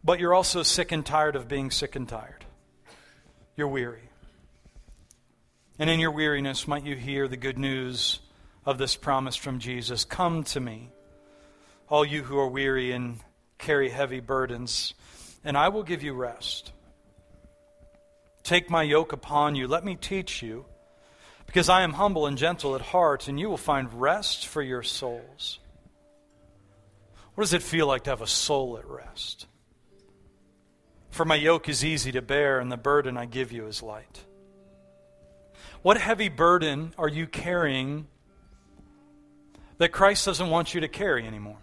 but 0.03 0.19
you're 0.19 0.33
also 0.33 0.63
sick 0.63 0.91
and 0.91 1.05
tired 1.05 1.35
of 1.35 1.47
being 1.47 1.69
sick 1.69 1.95
and 1.95 2.09
tired. 2.09 2.43
You're 3.55 3.67
weary. 3.67 4.09
And 5.77 5.91
in 5.91 5.99
your 5.99 6.09
weariness, 6.09 6.67
might 6.67 6.85
you 6.85 6.95
hear 6.95 7.27
the 7.27 7.37
good 7.37 7.59
news 7.59 8.19
of 8.65 8.79
this 8.79 8.95
promise 8.95 9.35
from 9.35 9.59
Jesus 9.59 10.05
Come 10.05 10.43
to 10.45 10.59
me 10.59 10.89
all 11.89 12.05
you 12.05 12.23
who 12.23 12.37
are 12.37 12.47
weary 12.47 12.91
and 12.91 13.19
carry 13.57 13.89
heavy 13.89 14.19
burdens, 14.19 14.93
and 15.43 15.57
I 15.57 15.69
will 15.69 15.83
give 15.83 16.03
you 16.03 16.13
rest. 16.13 16.71
Take 18.43 18.69
my 18.69 18.83
yoke 18.83 19.11
upon 19.11 19.55
you. 19.55 19.67
Let 19.67 19.83
me 19.83 19.95
teach 19.95 20.41
you, 20.41 20.65
because 21.45 21.67
I 21.67 21.81
am 21.81 21.93
humble 21.93 22.27
and 22.27 22.37
gentle 22.37 22.75
at 22.75 22.81
heart, 22.81 23.27
and 23.27 23.39
you 23.39 23.49
will 23.49 23.57
find 23.57 23.99
rest 23.99 24.47
for 24.47 24.61
your 24.61 24.83
souls. 24.83 25.59
What 27.33 27.43
does 27.43 27.53
it 27.53 27.63
feel 27.63 27.87
like 27.87 28.03
to 28.03 28.11
have 28.11 28.21
a 28.21 28.27
soul 28.27 28.77
at 28.77 28.87
rest? 28.87 29.47
For 31.09 31.25
my 31.25 31.35
yoke 31.35 31.67
is 31.69 31.83
easy 31.83 32.11
to 32.11 32.21
bear, 32.21 32.59
and 32.59 32.71
the 32.71 32.77
burden 32.77 33.17
I 33.17 33.25
give 33.25 33.51
you 33.51 33.65
is 33.65 33.81
light. 33.81 34.25
What 35.81 35.97
heavy 35.97 36.29
burden 36.29 36.93
are 36.97 37.07
you 37.07 37.25
carrying 37.25 38.07
that 39.79 39.91
Christ 39.91 40.25
doesn't 40.25 40.49
want 40.49 40.73
you 40.73 40.81
to 40.81 40.87
carry 40.87 41.25
anymore? 41.25 41.57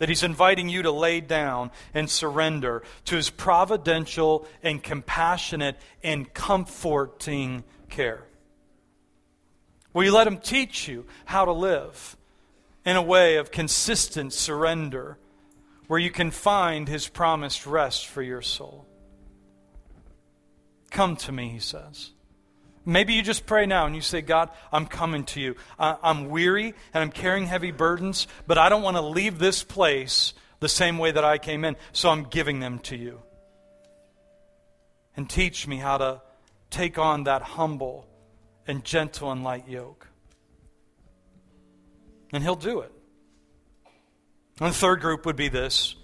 That 0.00 0.08
He's 0.08 0.22
inviting 0.22 0.70
you 0.70 0.82
to 0.82 0.90
lay 0.90 1.20
down 1.20 1.70
and 1.92 2.08
surrender 2.10 2.82
to 3.04 3.16
His 3.16 3.28
providential 3.28 4.48
and 4.62 4.82
compassionate 4.82 5.76
and 6.02 6.32
comforting 6.32 7.62
care. 7.90 8.24
Will 9.92 10.04
you 10.04 10.12
let 10.12 10.26
Him 10.26 10.38
teach 10.38 10.88
you 10.88 11.04
how 11.26 11.44
to 11.44 11.52
live 11.52 12.16
in 12.86 12.96
a 12.96 13.02
way 13.02 13.36
of 13.36 13.52
consistent 13.52 14.32
surrender 14.32 15.18
where 15.86 16.00
you 16.00 16.10
can 16.10 16.30
find 16.30 16.88
His 16.88 17.06
promised 17.06 17.66
rest 17.66 18.06
for 18.06 18.22
your 18.22 18.40
soul? 18.40 18.86
Come 20.90 21.14
to 21.16 21.30
me, 21.30 21.50
He 21.50 21.58
says. 21.58 22.12
Maybe 22.90 23.14
you 23.14 23.22
just 23.22 23.46
pray 23.46 23.66
now 23.66 23.86
and 23.86 23.94
you 23.94 24.00
say, 24.00 24.20
God, 24.20 24.50
I'm 24.72 24.84
coming 24.84 25.22
to 25.26 25.40
you. 25.40 25.54
I'm 25.78 26.28
weary 26.28 26.74
and 26.92 27.02
I'm 27.04 27.12
carrying 27.12 27.46
heavy 27.46 27.70
burdens, 27.70 28.26
but 28.48 28.58
I 28.58 28.68
don't 28.68 28.82
want 28.82 28.96
to 28.96 29.00
leave 29.00 29.38
this 29.38 29.62
place 29.62 30.34
the 30.58 30.68
same 30.68 30.98
way 30.98 31.12
that 31.12 31.24
I 31.24 31.38
came 31.38 31.64
in, 31.64 31.76
so 31.92 32.10
I'm 32.10 32.24
giving 32.24 32.58
them 32.58 32.80
to 32.80 32.96
you. 32.96 33.20
And 35.16 35.30
teach 35.30 35.68
me 35.68 35.76
how 35.76 35.98
to 35.98 36.22
take 36.68 36.98
on 36.98 37.24
that 37.24 37.42
humble 37.42 38.08
and 38.66 38.84
gentle 38.84 39.30
and 39.30 39.44
light 39.44 39.68
yoke. 39.68 40.08
And 42.32 42.42
He'll 42.42 42.56
do 42.56 42.80
it. 42.80 42.92
And 44.58 44.68
the 44.68 44.74
third 44.74 45.00
group 45.00 45.26
would 45.26 45.36
be 45.36 45.48
this 45.48 45.94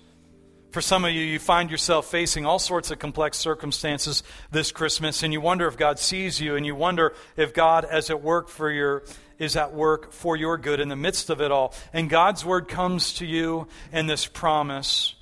for 0.76 0.82
some 0.82 1.06
of 1.06 1.10
you, 1.10 1.22
you 1.22 1.38
find 1.38 1.70
yourself 1.70 2.10
facing 2.10 2.44
all 2.44 2.58
sorts 2.58 2.90
of 2.90 2.98
complex 2.98 3.38
circumstances 3.38 4.22
this 4.50 4.72
Christmas, 4.72 5.22
and 5.22 5.32
you 5.32 5.40
wonder 5.40 5.66
if 5.66 5.78
God 5.78 5.98
sees 5.98 6.38
you, 6.38 6.54
and 6.54 6.66
you 6.66 6.74
wonder 6.74 7.14
if 7.34 7.54
God, 7.54 7.86
as 7.86 8.10
at 8.10 8.20
work 8.20 8.50
for 8.50 8.70
your, 8.70 9.02
is 9.38 9.56
at 9.56 9.72
work 9.72 10.12
for 10.12 10.36
your 10.36 10.58
good 10.58 10.78
in 10.78 10.90
the 10.90 10.94
midst 10.94 11.30
of 11.30 11.40
it 11.40 11.50
all. 11.50 11.72
And 11.94 12.10
God's 12.10 12.44
word 12.44 12.68
comes 12.68 13.14
to 13.14 13.24
you 13.24 13.68
in 13.90 14.06
this 14.06 14.26
promise 14.26 15.14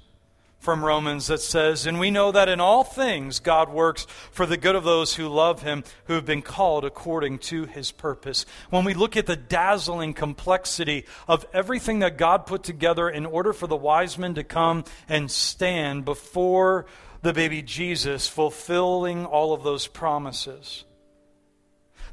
from 0.64 0.84
Romans 0.84 1.26
that 1.26 1.42
says, 1.42 1.86
And 1.86 2.00
we 2.00 2.10
know 2.10 2.32
that 2.32 2.48
in 2.48 2.58
all 2.58 2.82
things 2.82 3.38
God 3.38 3.68
works 3.68 4.06
for 4.32 4.46
the 4.46 4.56
good 4.56 4.74
of 4.74 4.82
those 4.82 5.14
who 5.14 5.28
love 5.28 5.62
him, 5.62 5.84
who 6.06 6.14
have 6.14 6.24
been 6.24 6.42
called 6.42 6.84
according 6.84 7.38
to 7.40 7.66
his 7.66 7.92
purpose. 7.92 8.46
When 8.70 8.84
we 8.84 8.94
look 8.94 9.16
at 9.16 9.26
the 9.26 9.36
dazzling 9.36 10.14
complexity 10.14 11.04
of 11.28 11.44
everything 11.52 11.98
that 11.98 12.16
God 12.16 12.46
put 12.46 12.62
together 12.62 13.08
in 13.08 13.26
order 13.26 13.52
for 13.52 13.66
the 13.66 13.76
wise 13.76 14.16
men 14.16 14.34
to 14.34 14.42
come 14.42 14.84
and 15.08 15.30
stand 15.30 16.06
before 16.06 16.86
the 17.20 17.34
baby 17.34 17.62
Jesus, 17.62 18.26
fulfilling 18.26 19.26
all 19.26 19.52
of 19.52 19.62
those 19.62 19.86
promises. 19.86 20.84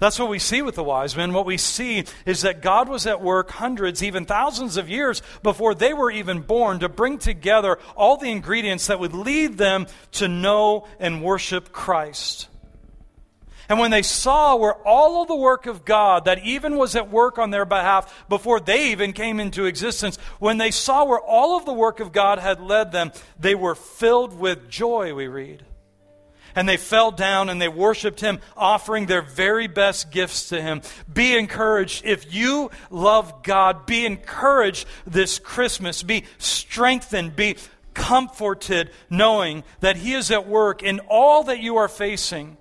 That's 0.02 0.18
what 0.18 0.30
we 0.30 0.40
see 0.40 0.64
with 0.64 0.74
the 0.74 0.84
wise 0.84 1.16
men. 1.16 1.32
What 1.32 1.46
we 1.46 1.58
see 1.58 2.06
is 2.26 2.42
that 2.42 2.64
God 2.64 2.90
was 2.90 3.06
at 3.06 3.22
work 3.22 3.52
hundreds, 3.52 4.02
even 4.02 4.26
thousands 4.26 4.76
of 4.76 4.90
years 4.90 5.22
before 5.44 5.76
they 5.76 5.94
were 5.94 6.10
even 6.10 6.42
born 6.42 6.80
to 6.80 6.90
bring 6.90 7.20
together 7.20 7.78
all 7.96 8.18
the 8.18 8.32
ingredients 8.32 8.88
that 8.88 9.00
would 9.00 9.14
lead 9.14 9.60
them 9.60 9.86
to 10.14 10.28
know 10.28 10.88
and 11.00 11.24
worship 11.24 11.72
Christ. 11.72 12.48
And 13.70 13.78
when 13.78 13.92
they 13.92 14.02
saw 14.02 14.56
where 14.56 14.74
all 14.74 15.22
of 15.22 15.28
the 15.28 15.36
work 15.36 15.68
of 15.68 15.86
God 15.86 16.26
that 16.26 16.44
even 16.46 16.78
was 16.78 16.96
at 16.96 17.12
work 17.12 17.38
on 17.38 17.52
their 17.52 17.64
behalf 17.64 18.28
before 18.28 18.60
they 18.60 18.94
even 18.94 19.14
came 19.14 19.40
into 19.40 19.66
existence, 19.66 20.18
when 20.40 20.58
they 20.58 20.72
saw 20.72 21.06
where 21.06 21.22
all 21.22 21.58
of 21.58 21.66
the 21.66 21.74
work 21.74 22.00
of 22.00 22.12
God 22.12 22.40
had 22.40 22.60
led 22.60 22.92
them, 22.92 23.12
they 23.40 23.54
were 23.54 23.76
filled 23.76 24.34
with 24.34 24.68
joy, 24.68 25.14
we 25.14 25.28
read. 25.28 25.64
And 26.56 26.68
they 26.68 26.78
fell 26.78 27.12
down 27.12 27.50
and 27.50 27.62
they 27.62 27.68
worshiped 27.68 28.20
him, 28.20 28.40
offering 28.56 29.06
their 29.06 29.22
very 29.22 29.68
best 29.68 30.12
gifts 30.12 30.50
to 30.50 30.62
him. 30.62 30.82
Be 31.12 31.38
encouraged. 31.38 32.06
If 32.06 32.34
you 32.34 32.72
love 32.90 33.44
God, 33.44 33.86
be 33.86 34.06
encouraged 34.06 34.88
this 35.06 35.40
Christmas. 35.40 36.04
Be 36.04 36.26
strengthened. 36.38 37.36
Be 37.36 37.58
comforted 37.94 38.92
knowing 39.10 39.64
that 39.80 39.98
he 39.98 40.14
is 40.14 40.32
at 40.32 40.48
work 40.48 40.84
in 40.84 41.00
all 41.02 41.44
that 41.44 41.60
you 41.60 41.78
are 41.78 41.88
facing. 41.88 42.58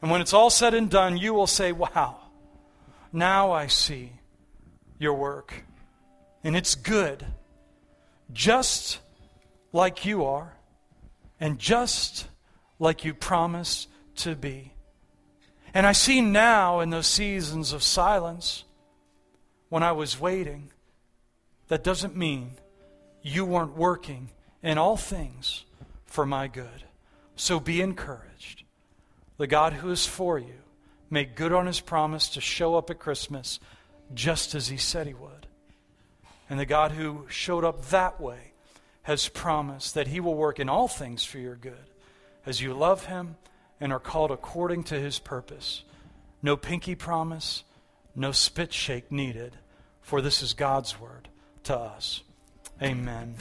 And 0.00 0.10
when 0.10 0.20
it's 0.20 0.32
all 0.32 0.50
said 0.50 0.74
and 0.74 0.88
done, 0.88 1.16
you 1.16 1.34
will 1.34 1.46
say, 1.46 1.72
Wow, 1.72 2.20
now 3.12 3.52
I 3.52 3.66
see 3.66 4.12
your 4.98 5.14
work. 5.14 5.64
And 6.44 6.56
it's 6.56 6.74
good, 6.74 7.26
just 8.32 9.00
like 9.72 10.04
you 10.04 10.24
are 10.24 10.57
and 11.40 11.58
just 11.58 12.26
like 12.78 13.04
you 13.04 13.14
promised 13.14 13.88
to 14.16 14.34
be. 14.34 14.72
And 15.74 15.86
I 15.86 15.92
see 15.92 16.20
now 16.20 16.80
in 16.80 16.90
those 16.90 17.06
seasons 17.06 17.72
of 17.72 17.82
silence, 17.82 18.64
when 19.68 19.82
I 19.82 19.92
was 19.92 20.18
waiting, 20.18 20.70
that 21.68 21.84
doesn't 21.84 22.16
mean 22.16 22.52
you 23.22 23.44
weren't 23.44 23.76
working 23.76 24.30
in 24.62 24.78
all 24.78 24.96
things 24.96 25.64
for 26.06 26.24
my 26.24 26.48
good. 26.48 26.84
So 27.36 27.60
be 27.60 27.80
encouraged. 27.80 28.64
The 29.36 29.46
God 29.46 29.74
who 29.74 29.90
is 29.90 30.06
for 30.06 30.38
you 30.38 30.54
made 31.10 31.36
good 31.36 31.52
on 31.52 31.66
his 31.66 31.80
promise 31.80 32.28
to 32.30 32.40
show 32.40 32.74
up 32.76 32.90
at 32.90 32.98
Christmas 32.98 33.60
just 34.14 34.54
as 34.54 34.68
he 34.68 34.76
said 34.76 35.06
he 35.06 35.14
would. 35.14 35.46
And 36.50 36.58
the 36.58 36.66
God 36.66 36.92
who 36.92 37.26
showed 37.28 37.64
up 37.64 37.86
that 37.86 38.20
way 38.20 38.47
has 39.02 39.28
promised 39.28 39.94
that 39.94 40.08
he 40.08 40.20
will 40.20 40.34
work 40.34 40.60
in 40.60 40.68
all 40.68 40.88
things 40.88 41.24
for 41.24 41.38
your 41.38 41.56
good 41.56 41.90
as 42.44 42.60
you 42.60 42.74
love 42.74 43.06
him 43.06 43.36
and 43.80 43.92
are 43.92 44.00
called 44.00 44.30
according 44.30 44.84
to 44.84 44.98
his 44.98 45.18
purpose. 45.18 45.84
No 46.42 46.56
pinky 46.56 46.94
promise, 46.94 47.64
no 48.14 48.32
spit 48.32 48.72
shake 48.72 49.10
needed, 49.10 49.56
for 50.00 50.20
this 50.20 50.42
is 50.42 50.52
God's 50.52 50.98
word 50.98 51.28
to 51.64 51.76
us. 51.76 52.22
Amen. 52.82 53.34